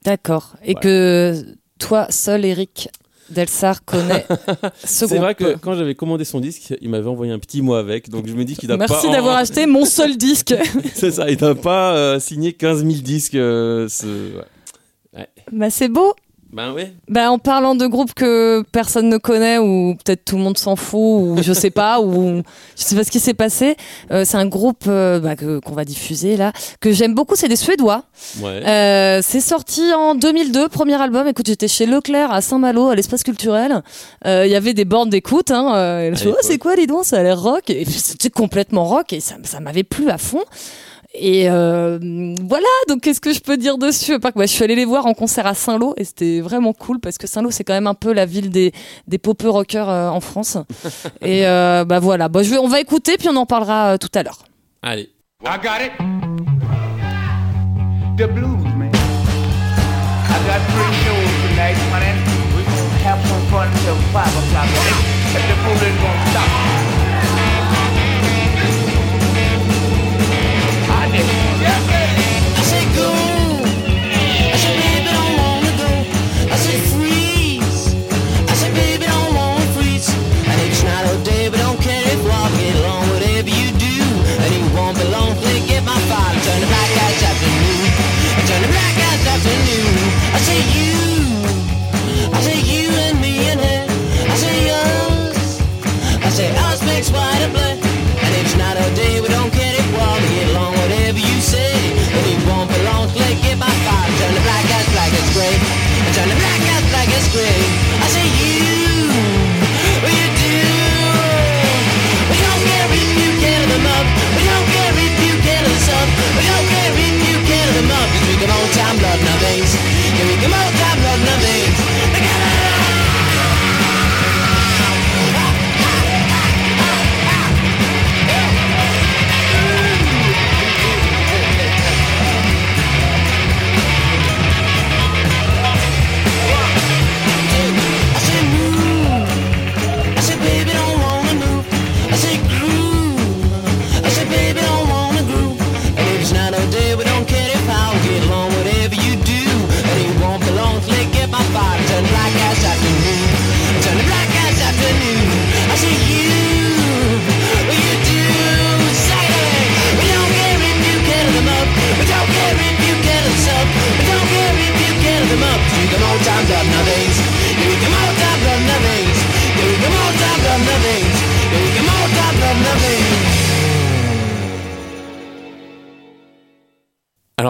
D'accord. 0.05 0.55
Et 0.65 0.75
que 0.75 1.45
toi, 1.79 2.07
seul 2.11 2.45
Eric 2.45 2.89
Delsar 3.31 3.85
connaît 3.85 4.27
ce 4.85 4.87
C'est 4.87 5.07
groupe. 5.07 5.19
vrai 5.19 5.35
que 5.35 5.57
quand 5.59 5.75
j'avais 5.75 5.95
commandé 5.95 6.25
son 6.25 6.41
disque, 6.41 6.75
il 6.81 6.89
m'avait 6.89 7.09
envoyé 7.09 7.33
un 7.33 7.39
petit 7.39 7.61
mot 7.63 7.75
avec, 7.75 8.09
donc 8.09 8.27
je 8.27 8.33
me 8.33 8.45
dis 8.45 8.57
qu'il 8.57 8.69
n'a 8.69 8.79
pas. 8.79 8.87
Merci 8.89 9.07
en- 9.09 9.13
d'avoir 9.13 9.37
acheté 9.37 9.67
mon 9.67 9.85
seul 9.85 10.17
disque. 10.17 10.55
C'est 10.95 11.11
ça, 11.11 11.29
il 11.31 11.39
n'a 11.41 11.55
pas 11.55 11.95
euh, 11.95 12.21
signé 12.21 12.53
15 12.55 12.81
000 12.87 12.93
disques. 13.03 13.35
euh, 13.35 13.87
ce... 13.89 14.07
ouais. 15.15 15.29
bah 15.53 15.69
c'est 15.71 15.89
beau. 15.89 16.15
Ben 16.51 16.73
ouais. 16.73 16.95
Bah, 17.09 17.31
en 17.31 17.39
parlant 17.39 17.75
de 17.75 17.87
groupes 17.87 18.15
que 18.15 18.65
personne 18.73 19.11
ne 19.11 19.19
connaît 19.19 19.59
ou 19.59 19.95
peut-être 20.03 20.25
tout 20.25 20.37
le 20.37 20.43
monde 20.43 20.57
s'en 20.57 20.77
fout 20.77 20.99
ou 21.39 21.43
je 21.43 21.53
sais 21.53 21.71
pas 21.71 22.01
ou 22.03 22.43
je 22.77 22.83
sais 22.83 22.97
pas 22.97 23.05
ce 23.05 23.11
qui 23.11 23.21
s'est 23.21 23.35
passé, 23.35 23.77
euh, 24.11 24.25
c'est 24.25 24.39
un 24.39 24.47
groupe 24.47 24.85
euh, 24.87 25.21
bah, 25.21 25.37
que- 25.37 25.59
qu'on 25.59 25.75
va 25.75 25.85
diffuser 25.85 26.39
là 26.39 26.53
que 26.81 26.91
j'aime 26.91 27.15
beaucoup, 27.15 27.37
c'est 27.37 27.49
des 27.49 27.57
Suédois. 27.57 28.05
Ouais. 28.41 28.67
Euh, 28.67 29.21
c'est 29.23 29.41
sorti 29.41 29.83
en 29.93 30.15
2002, 30.15 30.69
premier 30.69 30.95
album. 31.01 31.27
Écoute, 31.29 31.47
j'étais 31.49 31.69
chez 31.69 31.85
Leclerc 31.85 32.33
à 32.33 32.41
Saint-Malo, 32.41 32.89
à 32.89 32.95
l'espace 32.95 33.23
culturel. 33.25 33.83
Euh, 34.27 34.45
Il 34.47 34.51
y 34.51 34.57
avait 34.57 34.73
des 34.75 34.87
bornes 34.87 35.11
d'écoute. 35.11 35.51
Hein, 35.51 36.01
et 36.01 36.07
je 36.07 36.11
me 36.13 36.17
suis 36.17 36.27
dit, 36.29 36.35
oh, 36.35 36.41
c'est 36.43 36.59
quoi, 36.59 36.77
les 36.77 36.87
dons 36.87 37.03
Ça 37.03 37.19
a 37.19 37.23
l'air 37.23 37.41
rock. 37.43 37.69
Et 37.69 37.85
c'était 37.85 38.31
complètement 38.31 38.85
rock 38.85 39.13
et 39.13 39.21
ça, 39.21 39.35
ça 39.43 39.61
m'avait 39.61 39.85
plu 39.85 40.09
à 40.09 40.17
fond. 40.17 40.43
Et 41.15 41.49
euh, 41.49 41.99
voilà, 42.43 42.67
donc 42.87 43.01
qu'est-ce 43.01 43.21
que 43.21 43.33
je 43.33 43.41
peux 43.41 43.57
dire 43.57 43.79
dessus 43.79 44.19
bah, 44.19 44.31
Je 44.37 44.47
suis 44.47 44.63
allée 44.63 44.75
les 44.75 44.85
voir 44.85 45.07
en 45.07 45.15
concert 45.15 45.47
à 45.47 45.55
Saint-Lô 45.55 45.95
et 45.97 46.05
c'était 46.05 46.41
vraiment 46.41 46.75
cool 46.75 47.01
parce 47.01 47.17
que 47.17 47.27
Saint-Lô 47.27 47.51
c'est 47.51 47.65
quand 47.65 47.73
même 47.73 47.87
un 47.87 47.95
peu 47.95 48.13
la 48.13 48.27
ville 48.27 48.51
des, 48.51 48.73
des 49.07 49.17
pop 49.17 49.41
rockers 49.43 49.89
euh, 49.89 50.09
en 50.11 50.21
France. 50.21 50.59
et 51.23 51.47
euh, 51.47 51.87
bah 51.87 51.99
voilà, 51.99 52.29
bah, 52.29 52.43
je 52.43 52.51
vais, 52.51 52.59
on 52.59 52.69
va 52.69 52.81
écouter 52.81 53.17
puis 53.17 53.29
on 53.29 53.37
en 53.37 53.47
parlera 53.47 53.95
euh, 53.95 53.97
tout 53.97 54.11
à 54.15 54.23
l'heure. 54.23 54.39
Allez. 54.83 55.09
I 55.45 55.57
got 55.63 55.81
it. 55.81 55.93
The 58.19 58.27
blues, 58.27 58.65
man. 58.77 58.91
I 58.93 60.37
got 60.47 60.61
three 60.73 60.93
shows 61.05 61.31
tonight, 61.49 61.79
man. 61.91 62.17
We 62.55 62.63
gonna 62.65 62.99
have 63.05 63.21
some 63.27 63.47
fun 63.47 63.69
till 63.85 63.97
five 64.13 64.29
o'clock. 64.29 64.69
If 64.69 65.37
if 65.37 65.43
the 65.49 65.55
fool 65.63 65.75
is 65.75 65.97
gonna 66.03 66.31
stop. 66.33 66.48
I 90.39 90.41
say 90.41 90.61
you. 90.79 92.31
I 92.33 92.41
say 92.43 92.61
you 92.73 92.78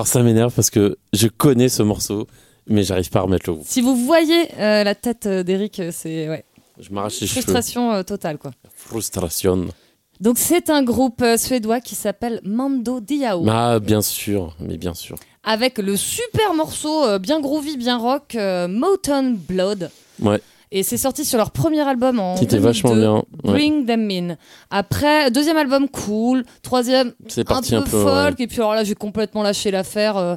ça 0.09 0.23
m'énerve 0.23 0.53
parce 0.55 0.71
que 0.71 0.97
je 1.13 1.29
connais 1.29 1.69
ce 1.69 1.83
morceau, 1.83 2.27
mais 2.67 2.83
j'arrive 2.83 3.11
pas 3.11 3.21
à 3.21 3.23
remettre 3.23 3.49
le 3.49 3.55
groupe. 3.55 3.67
Si 3.69 3.81
vous 3.81 3.95
voyez 3.97 4.49
euh, 4.59 4.85
la 4.85 4.95
tête 4.95 5.27
euh, 5.27 5.43
d'Eric, 5.43 5.79
euh, 5.81 5.91
c'est 5.93 6.29
ouais, 6.29 6.45
Je 6.81 6.91
m'arrache 6.91 7.21
les 7.21 7.27
cheveux. 7.27 7.43
frustration 7.43 7.93
euh, 7.93 8.03
totale 8.03 8.39
quoi. 8.39 8.51
Frustration. 8.75 9.67
Donc 10.21 10.39
c'est 10.39 10.69
un 10.71 10.83
groupe 10.83 11.25
suédois 11.37 11.81
qui 11.81 11.95
s'appelle 11.95 12.41
Mando 12.43 13.01
Diao 13.01 13.45
Ah, 13.49 13.79
bien 13.79 14.03
sûr, 14.03 14.57
mais 14.59 14.77
bien 14.77 14.95
sûr. 14.95 15.17
avec 15.45 15.79
le 15.79 15.97
super 15.97 16.55
morceau 16.55 17.19
bien 17.21 17.41
groovy, 17.41 17.77
bien 17.77 17.97
rock 17.99 18.35
Mountain 18.69 19.35
Blood. 19.49 19.91
Ouais. 20.21 20.41
Et 20.71 20.83
c'est 20.83 20.97
sorti 20.99 21.25
sur 21.25 21.39
leur 21.39 21.51
premier 21.51 21.81
album 21.81 22.21
en 22.21 22.37
C'était 22.37 22.57
2002, 22.59 22.67
vachement 22.69 22.95
bien. 22.95 23.15
ouais. 23.17 23.23
Bring 23.53 23.87
Them 23.87 24.09
In. 24.11 24.37
Après, 24.71 25.31
deuxième 25.31 25.57
album 25.57 25.89
cool, 25.89 26.45
troisième 26.63 27.13
C'est 27.27 27.41
un 27.41 27.45
parti 27.45 27.71
peu, 27.71 27.77
un 27.79 27.83
peu. 27.83 27.89
folk, 28.03 28.41
et 28.41 28.47
puis 28.47 28.59
alors 28.59 28.75
là 28.75 28.85
j'ai 28.85 28.95
complètement 28.95 29.43
lâché 29.43 29.71
l'affaire. 29.71 30.17
euh, 30.19 30.37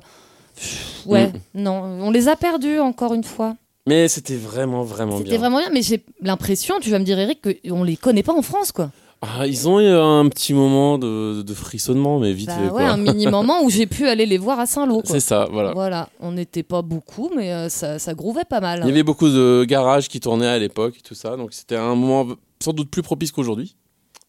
Ouais, 1.05 1.27
Mm. 1.55 1.61
non, 1.63 1.81
on 2.01 2.11
les 2.11 2.27
a 2.27 2.35
perdus 2.35 2.79
encore 2.79 3.13
une 3.13 3.23
fois. 3.23 3.55
Mais 3.87 4.07
c'était 4.07 4.35
vraiment, 4.35 4.83
vraiment 4.83 5.17
C'était 5.17 5.31
bien. 5.31 5.39
vraiment 5.39 5.57
bien, 5.57 5.69
mais 5.73 5.81
j'ai 5.81 6.03
l'impression, 6.21 6.75
tu 6.79 6.91
vas 6.91 6.99
me 6.99 7.03
dire 7.03 7.17
Eric, 7.17 7.41
qu'on 7.67 7.83
les 7.83 7.97
connaît 7.97 8.21
pas 8.23 8.33
en 8.33 8.41
France 8.43 8.71
quoi. 8.71 8.91
Ah, 9.23 9.45
ils 9.45 9.69
ont 9.69 9.79
eu 9.79 9.85
un 9.87 10.27
petit 10.29 10.51
moment 10.53 10.97
de, 10.97 11.43
de 11.43 11.53
frissonnement, 11.53 12.19
mais 12.19 12.33
vite 12.33 12.47
Bah 12.47 12.55
fait. 12.55 12.63
ouais, 12.63 12.69
quoi. 12.69 12.89
un 12.89 12.97
mini 12.97 13.27
moment 13.31 13.61
où 13.63 13.69
j'ai 13.69 13.85
pu 13.85 14.07
aller 14.07 14.25
les 14.25 14.39
voir 14.39 14.59
à 14.59 14.65
Saint-Lô. 14.65 15.01
C'est 15.05 15.19
ça, 15.19 15.47
voilà. 15.51 15.73
Voilà, 15.73 16.09
on 16.19 16.31
n'était 16.31 16.63
pas 16.63 16.81
beaucoup, 16.81 17.29
mais 17.35 17.53
euh, 17.53 17.69
ça, 17.69 17.99
ça 17.99 18.15
grouvait 18.15 18.45
pas 18.45 18.61
mal. 18.61 18.79
Il 18.83 18.87
y 18.87 18.91
avait 18.91 19.03
beaucoup 19.03 19.29
de 19.29 19.63
garages 19.67 20.07
qui 20.09 20.19
tournaient 20.19 20.47
à 20.47 20.57
l'époque 20.57 20.95
et 20.97 21.01
tout 21.07 21.13
ça, 21.13 21.37
donc 21.37 21.53
c'était 21.53 21.75
un 21.75 21.93
moment 21.93 22.33
sans 22.63 22.73
doute 22.73 22.89
plus 22.89 23.03
propice 23.03 23.31
qu'aujourd'hui. 23.31 23.75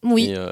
Oui. 0.03 0.29
Et, 0.29 0.35
euh, 0.37 0.51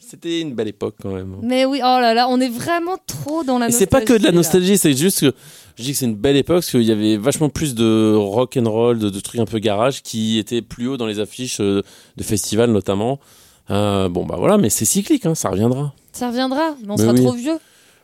c'était 0.00 0.40
une 0.40 0.54
belle 0.54 0.68
époque 0.68 0.96
quand 1.00 1.12
même. 1.12 1.36
Mais 1.42 1.64
oui, 1.64 1.78
oh 1.80 1.98
là 2.00 2.12
là, 2.12 2.28
on 2.28 2.40
est 2.40 2.48
vraiment 2.48 2.96
trop 3.06 3.42
dans 3.44 3.58
la 3.58 3.66
Et 3.66 3.68
nostalgie. 3.68 3.78
c'est 3.78 3.86
pas 3.86 4.00
que 4.02 4.12
de 4.18 4.22
la 4.24 4.32
nostalgie, 4.32 4.78
c'est 4.78 4.94
juste 4.94 5.20
que 5.20 5.32
je 5.76 5.82
dis 5.82 5.92
que 5.92 5.98
c'est 5.98 6.04
une 6.06 6.14
belle 6.16 6.36
époque 6.36 6.56
parce 6.56 6.70
qu'il 6.70 6.82
y 6.82 6.92
avait 6.92 7.16
vachement 7.16 7.48
plus 7.48 7.74
de 7.74 8.14
rock 8.16 8.56
and 8.60 8.68
roll, 8.70 8.98
de, 8.98 9.10
de 9.10 9.20
trucs 9.20 9.40
un 9.40 9.44
peu 9.46 9.58
garage 9.60 10.02
qui 10.02 10.38
étaient 10.38 10.60
plus 10.62 10.88
haut 10.88 10.96
dans 10.96 11.06
les 11.06 11.20
affiches 11.20 11.60
euh, 11.60 11.82
de 12.16 12.22
festivals 12.22 12.70
notamment. 12.70 13.18
Euh, 13.70 14.08
bon 14.08 14.26
bah 14.26 14.36
voilà, 14.38 14.58
mais 14.58 14.70
c'est 14.70 14.84
cyclique, 14.84 15.26
hein, 15.26 15.34
ça 15.34 15.50
reviendra. 15.50 15.92
Ça 16.12 16.28
reviendra, 16.28 16.74
mais 16.82 16.92
on 16.92 16.96
Mais 16.96 17.02
sera 17.02 17.12
oui. 17.12 17.20
trop 17.22 17.32
vieux. 17.32 17.58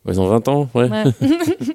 Ouais, 0.05 0.15
ils 0.15 0.21
ont 0.21 0.27
20 0.27 0.49
ans, 0.49 0.69
ouais. 0.75 0.89
Ouais. 0.89 1.05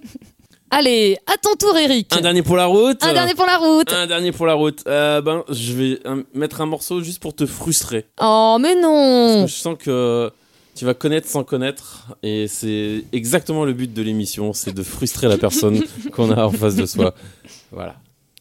Allez, 0.72 1.18
à 1.28 1.38
ton 1.38 1.56
tour, 1.56 1.78
Eric. 1.78 2.14
Un 2.14 2.22
dernier 2.22 2.42
pour 2.42 2.58
la 2.58 2.66
route. 2.66 3.02
Un 3.04 3.14
dernier 3.14 3.36
pour 3.36 3.46
la 3.46 3.58
route. 3.58 3.94
Un 3.94 4.08
dernier 4.08 4.32
pour 4.32 4.46
la 4.46 4.56
route. 4.56 4.84
Euh, 4.88 5.22
ben, 5.22 5.44
je 5.50 5.74
vais 5.74 6.00
euh, 6.06 6.24
mettre 6.34 6.60
un 6.60 6.66
morceau 6.66 7.02
juste 7.02 7.20
pour 7.22 7.36
te 7.36 7.46
frustrer. 7.46 8.08
Oh, 8.20 8.58
mais 8.60 8.76
non. 8.76 9.42
Parce 9.42 9.52
que 9.52 9.58
je 9.58 9.62
sens 9.62 9.76
que 9.80 10.32
tu 10.76 10.84
vas 10.84 10.94
connaître 10.94 11.30
sans 11.30 11.44
connaître. 11.44 12.08
Et 12.24 12.48
c'est 12.48 13.06
exactement 13.14 13.64
le 13.64 13.74
but 13.74 13.94
de 13.94 14.02
l'émission 14.02 14.52
c'est 14.54 14.74
de 14.74 14.84
frustrer 14.84 15.28
la 15.28 15.38
personne 15.38 15.82
qu'on 16.12 16.32
a 16.32 16.44
en 16.44 16.52
face 16.52 16.76
de 16.76 16.86
soi. 16.86 17.14
Voilà. 17.72 17.96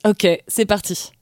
Ok, 0.04 0.26
c'est 0.48 0.66
parti. 0.66 1.12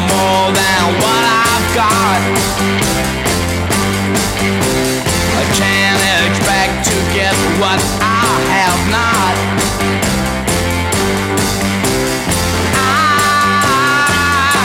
More 0.00 0.48
than 0.52 0.82
what 1.02 1.22
I've 1.44 1.68
got. 1.76 2.20
I 5.36 5.44
can't 5.52 6.02
expect 6.24 6.88
to 6.88 6.96
get 7.12 7.34
what 7.60 7.80
I 8.00 8.24
have 8.56 8.80
not. 8.88 9.34
I 12.72 14.64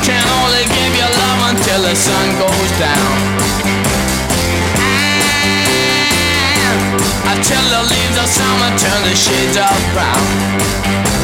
can 0.00 0.24
only 0.40 0.64
give 0.72 0.92
you 0.96 1.08
love 1.20 1.40
until 1.52 1.80
the 1.82 1.94
sun 1.94 2.26
goes 2.40 2.70
down. 2.80 3.12
And 6.64 6.80
until 7.36 7.64
the 7.74 7.82
leaves 7.92 8.16
of 8.16 8.28
summer 8.28 8.70
turn 8.80 9.02
the 9.04 9.16
shades 9.16 9.56
of 9.56 9.76
brown. 9.92 11.21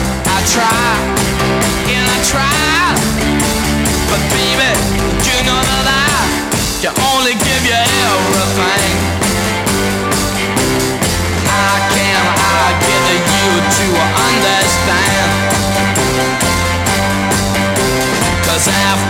Try 0.49 0.64
and 1.92 2.05
I 2.09 2.18
try, 2.24 2.96
but 4.11 4.20
baby, 4.32 4.72
you 5.28 5.36
know 5.44 5.61
that 5.61 5.86
I 5.86 6.24
can 6.80 6.94
only 7.12 7.34
give 7.36 7.62
you 7.68 7.76
everything. 7.76 8.96
I 11.46 11.74
can 11.92 12.24
I 12.26 12.66
get 12.80 13.20
you 13.36 13.51
to 13.76 13.86
understand? 14.26 15.30
Cause 18.46 18.66
after 18.68 19.07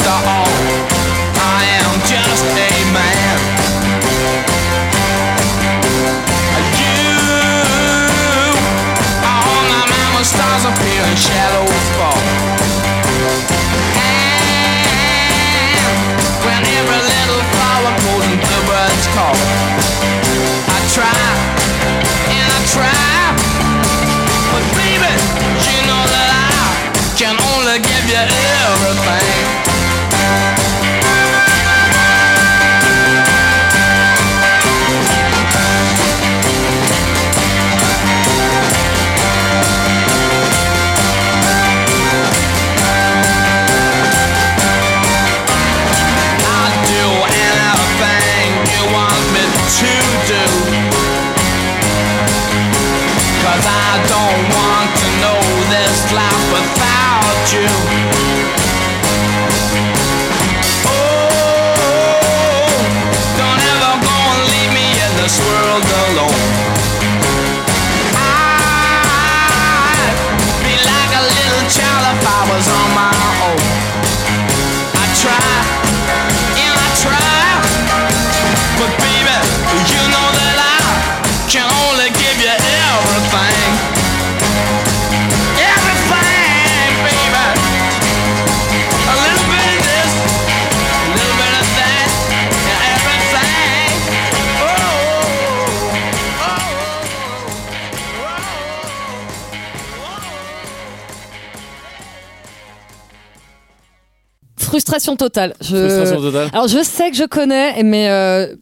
Frustration 104.79 105.16
totale. 105.16 105.55
Je... 105.61 105.76
Frustration 105.76 106.20
totale. 106.20 106.51
Alors 106.53 106.68
je 106.68 106.83
sais 106.85 107.11
que 107.11 107.16
je 107.16 107.24
connais, 107.24 107.83
mais 107.83 108.09
euh, 108.09 108.55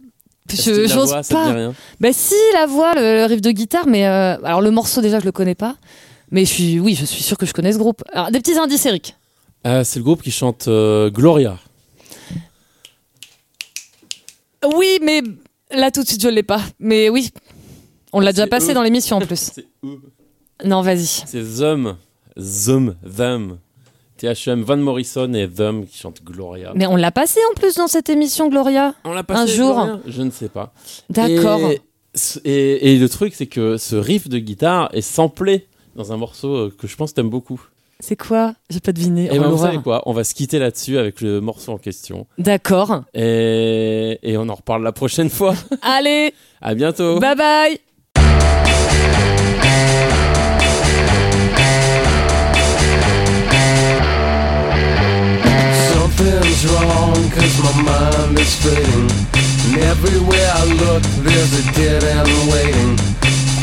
je 0.50 0.86
j'ose 0.88 1.10
ça 1.10 1.22
pas. 1.28 1.52
rien 1.52 1.74
Bah 2.00 2.08
si, 2.12 2.34
la 2.54 2.64
voix, 2.66 2.94
le, 2.94 3.18
le 3.18 3.24
riff 3.26 3.42
de 3.42 3.50
guitare, 3.50 3.86
mais 3.86 4.06
euh, 4.06 4.36
alors 4.42 4.62
le 4.62 4.70
morceau 4.70 5.00
déjà 5.02 5.20
je 5.20 5.24
le 5.26 5.32
connais 5.32 5.54
pas. 5.54 5.76
Mais 6.30 6.44
je 6.44 6.50
suis, 6.52 6.80
oui, 6.80 6.94
je 6.94 7.04
suis 7.04 7.22
sûr 7.22 7.36
que 7.36 7.44
je 7.46 7.52
connais 7.52 7.72
ce 7.72 7.78
groupe. 7.78 8.02
Alors 8.12 8.30
des 8.30 8.40
petits 8.40 8.56
indices, 8.58 8.86
Eric. 8.86 9.14
Euh, 9.66 9.84
C'est 9.84 9.98
le 9.98 10.04
groupe 10.04 10.22
qui 10.22 10.30
chante 10.30 10.68
Gloria. 10.68 11.58
Oui, 14.74 14.98
mais 15.02 15.22
là 15.70 15.90
tout 15.90 16.02
de 16.02 16.08
suite 16.08 16.22
je 16.22 16.28
l'ai 16.28 16.42
pas. 16.42 16.62
Mais 16.80 17.08
oui, 17.10 17.30
on 18.12 18.20
l'a 18.20 18.32
déjà 18.32 18.46
passé 18.46 18.70
eux. 18.70 18.74
dans 18.74 18.82
l'émission 18.82 19.16
en 19.16 19.20
plus. 19.20 19.50
Eux. 19.84 20.00
Non, 20.64 20.80
vas-y. 20.80 21.04
C'est 21.26 21.42
Them. 21.58 21.96
Them. 22.36 22.94
Them. 23.04 23.58
THM, 24.16 24.62
Van 24.62 24.76
Morrison 24.76 25.32
et 25.34 25.48
Them 25.48 25.86
qui 25.86 25.98
chantent 25.98 26.22
Gloria. 26.24 26.72
Mais 26.74 26.86
on 26.86 26.96
l'a 26.96 27.10
passé 27.12 27.40
en 27.50 27.54
plus 27.54 27.74
dans 27.74 27.86
cette 27.88 28.08
émission, 28.08 28.48
Gloria. 28.48 28.94
On 29.04 29.12
l'a 29.12 29.24
un 29.28 29.46
jour. 29.46 29.74
Gloria 29.74 30.00
Je 30.06 30.22
ne 30.22 30.30
sais 30.30 30.48
pas. 30.48 30.72
D'accord. 31.10 31.60
Et, 31.70 31.80
et- 32.44 32.92
et 32.94 32.98
le 32.98 33.08
truc, 33.08 33.34
c'est 33.34 33.46
que 33.46 33.76
ce 33.76 33.96
riff 33.96 34.28
de 34.28 34.38
guitare 34.38 34.88
est 34.92 35.00
samplé 35.02 35.66
dans 35.96 36.12
un 36.12 36.16
morceau 36.16 36.54
euh, 36.54 36.74
que 36.76 36.86
je 36.86 36.96
pense 36.96 37.12
t'aimes 37.14 37.30
beaucoup. 37.30 37.60
C'est 38.00 38.16
quoi? 38.16 38.52
J'ai 38.68 38.80
pas 38.80 38.92
deviné. 38.92 39.24
Et 39.26 39.38
Oh, 39.38 39.42
ben, 39.42 39.48
vous 39.48 39.62
savez 39.62 39.78
quoi? 39.78 40.02
On 40.04 40.12
va 40.12 40.22
se 40.24 40.34
quitter 40.34 40.58
là-dessus 40.58 40.98
avec 40.98 41.22
le 41.22 41.40
morceau 41.40 41.72
en 41.72 41.78
question. 41.78 42.26
D'accord. 42.36 43.02
Et, 43.14 44.18
et 44.22 44.36
on 44.36 44.48
en 44.50 44.54
reparle 44.54 44.82
la 44.82 44.92
prochaine 44.92 45.30
fois. 45.30 45.54
Allez, 45.82 46.34
À 46.60 46.74
bientôt. 46.74 47.18
bye 47.20 47.34
bye. 47.36 47.78
Something's 56.26 56.66
wrong 56.66 57.14
cause 57.30 57.62
my 57.62 57.82
mind 57.82 58.38
is 58.40 58.56
fading 58.56 59.08
And 59.66 59.78
everywhere 59.78 60.50
I 60.54 60.64
look, 60.64 61.02
there's 61.22 61.52
a 61.54 61.72
dead 61.72 62.02
end 62.02 62.26
waiting. 62.50 62.96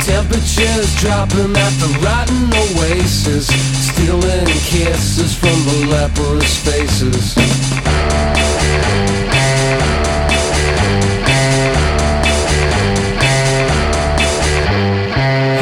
Temperatures 0.00 0.94
dropping 0.96 1.54
at 1.54 1.74
the 1.76 1.90
rotten 2.00 2.48
oasis, 2.54 3.48
stealing 3.84 4.46
kisses 4.64 5.36
from 5.36 5.58
the 5.68 5.88
leprous 5.92 6.56
faces. 6.64 7.34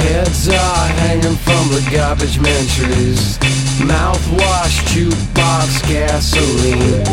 Heads 0.07 0.49
are 0.49 0.87
hanging 1.03 1.35
from 1.35 1.69
the 1.75 1.83
garbage 1.91 2.39
man 2.39 2.65
trees. 2.69 3.62
Mouthwash, 3.87 4.79
jukebox, 4.93 5.83
gasoline. 5.89 7.05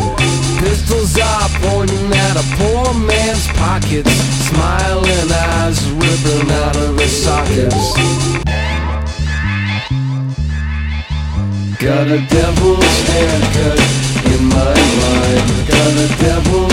Pistols 0.58 1.18
are 1.18 1.48
pointing 1.62 2.12
at 2.12 2.36
a 2.36 2.44
poor 2.56 2.94
man's 2.94 3.46
pockets. 3.58 4.10
Smiling 4.48 5.32
eyes 5.32 5.80
ripping 5.90 6.50
out 6.50 6.76
of 6.76 6.98
his 6.98 7.24
sockets. 7.24 7.94
Got 11.78 12.08
a 12.08 12.20
devil's 12.28 13.08
haircut 13.08 13.80
in 14.34 14.44
my 14.46 14.74
mind. 15.00 15.46
Got 15.66 15.92
a 15.96 16.08
devil's 16.20 16.69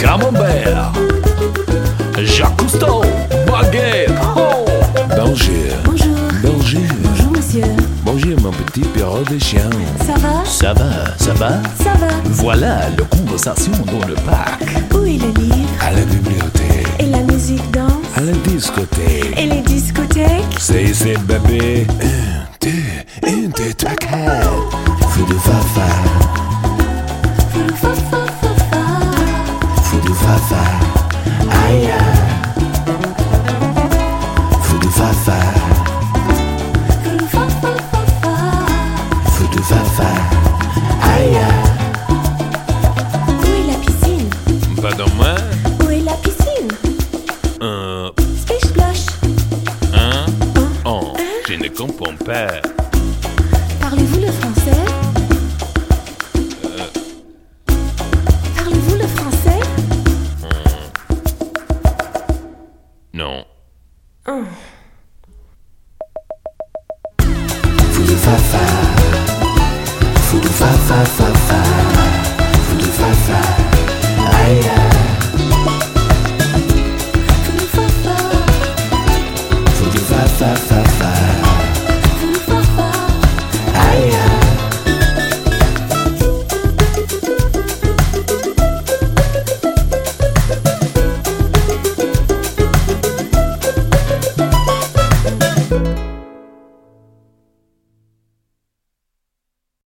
Camembert. 0.00 0.92
Jacques 2.18 2.56
Cousteau. 2.56 3.02
Baguette. 3.46 4.10
Oh. 4.36 4.64
Bonjour. 5.16 5.54
Bonjour. 5.84 6.16
Bonjour. 6.42 6.80
Bonjour, 7.02 7.32
monsieur. 7.32 7.64
Bonjour 8.04 8.40
mon 8.40 8.50
petit 8.50 8.80
perro 8.80 9.22
de 9.22 9.38
chien. 9.38 9.68
Ça 10.06 10.14
va? 10.14 10.44
Ça 10.44 10.72
va, 10.74 10.90
ça 11.18 11.32
va? 11.34 11.50
Ça 11.82 11.94
va. 11.98 12.08
Voilà 12.24 12.88
la 12.96 13.04
conversation 13.16 13.72
dans 13.86 14.06
le 14.06 14.14
parc. 14.14 14.62
Où 14.94 15.04
est 15.04 15.18
le 15.18 15.32
livre? 15.40 15.68
À 15.80 15.92
la 15.92 16.02
bibliothèque. 16.02 16.88
Et 17.00 17.06
la 17.06 17.20
musique 17.20 17.70
danse? 17.72 17.92
À 18.16 18.20
la 18.20 18.32
discothèque. 18.32 19.38
Et 19.38 19.46
les 19.46 19.60
discothèques? 19.62 20.58
C'est 20.58 20.84
ici 20.84 21.14
bébé. 21.26 21.86
Un, 22.00 22.46
deux, 22.60 23.28
un, 23.28 23.48
deux, 23.56 23.74
trois, 23.74 23.94
quatre. 23.96 24.47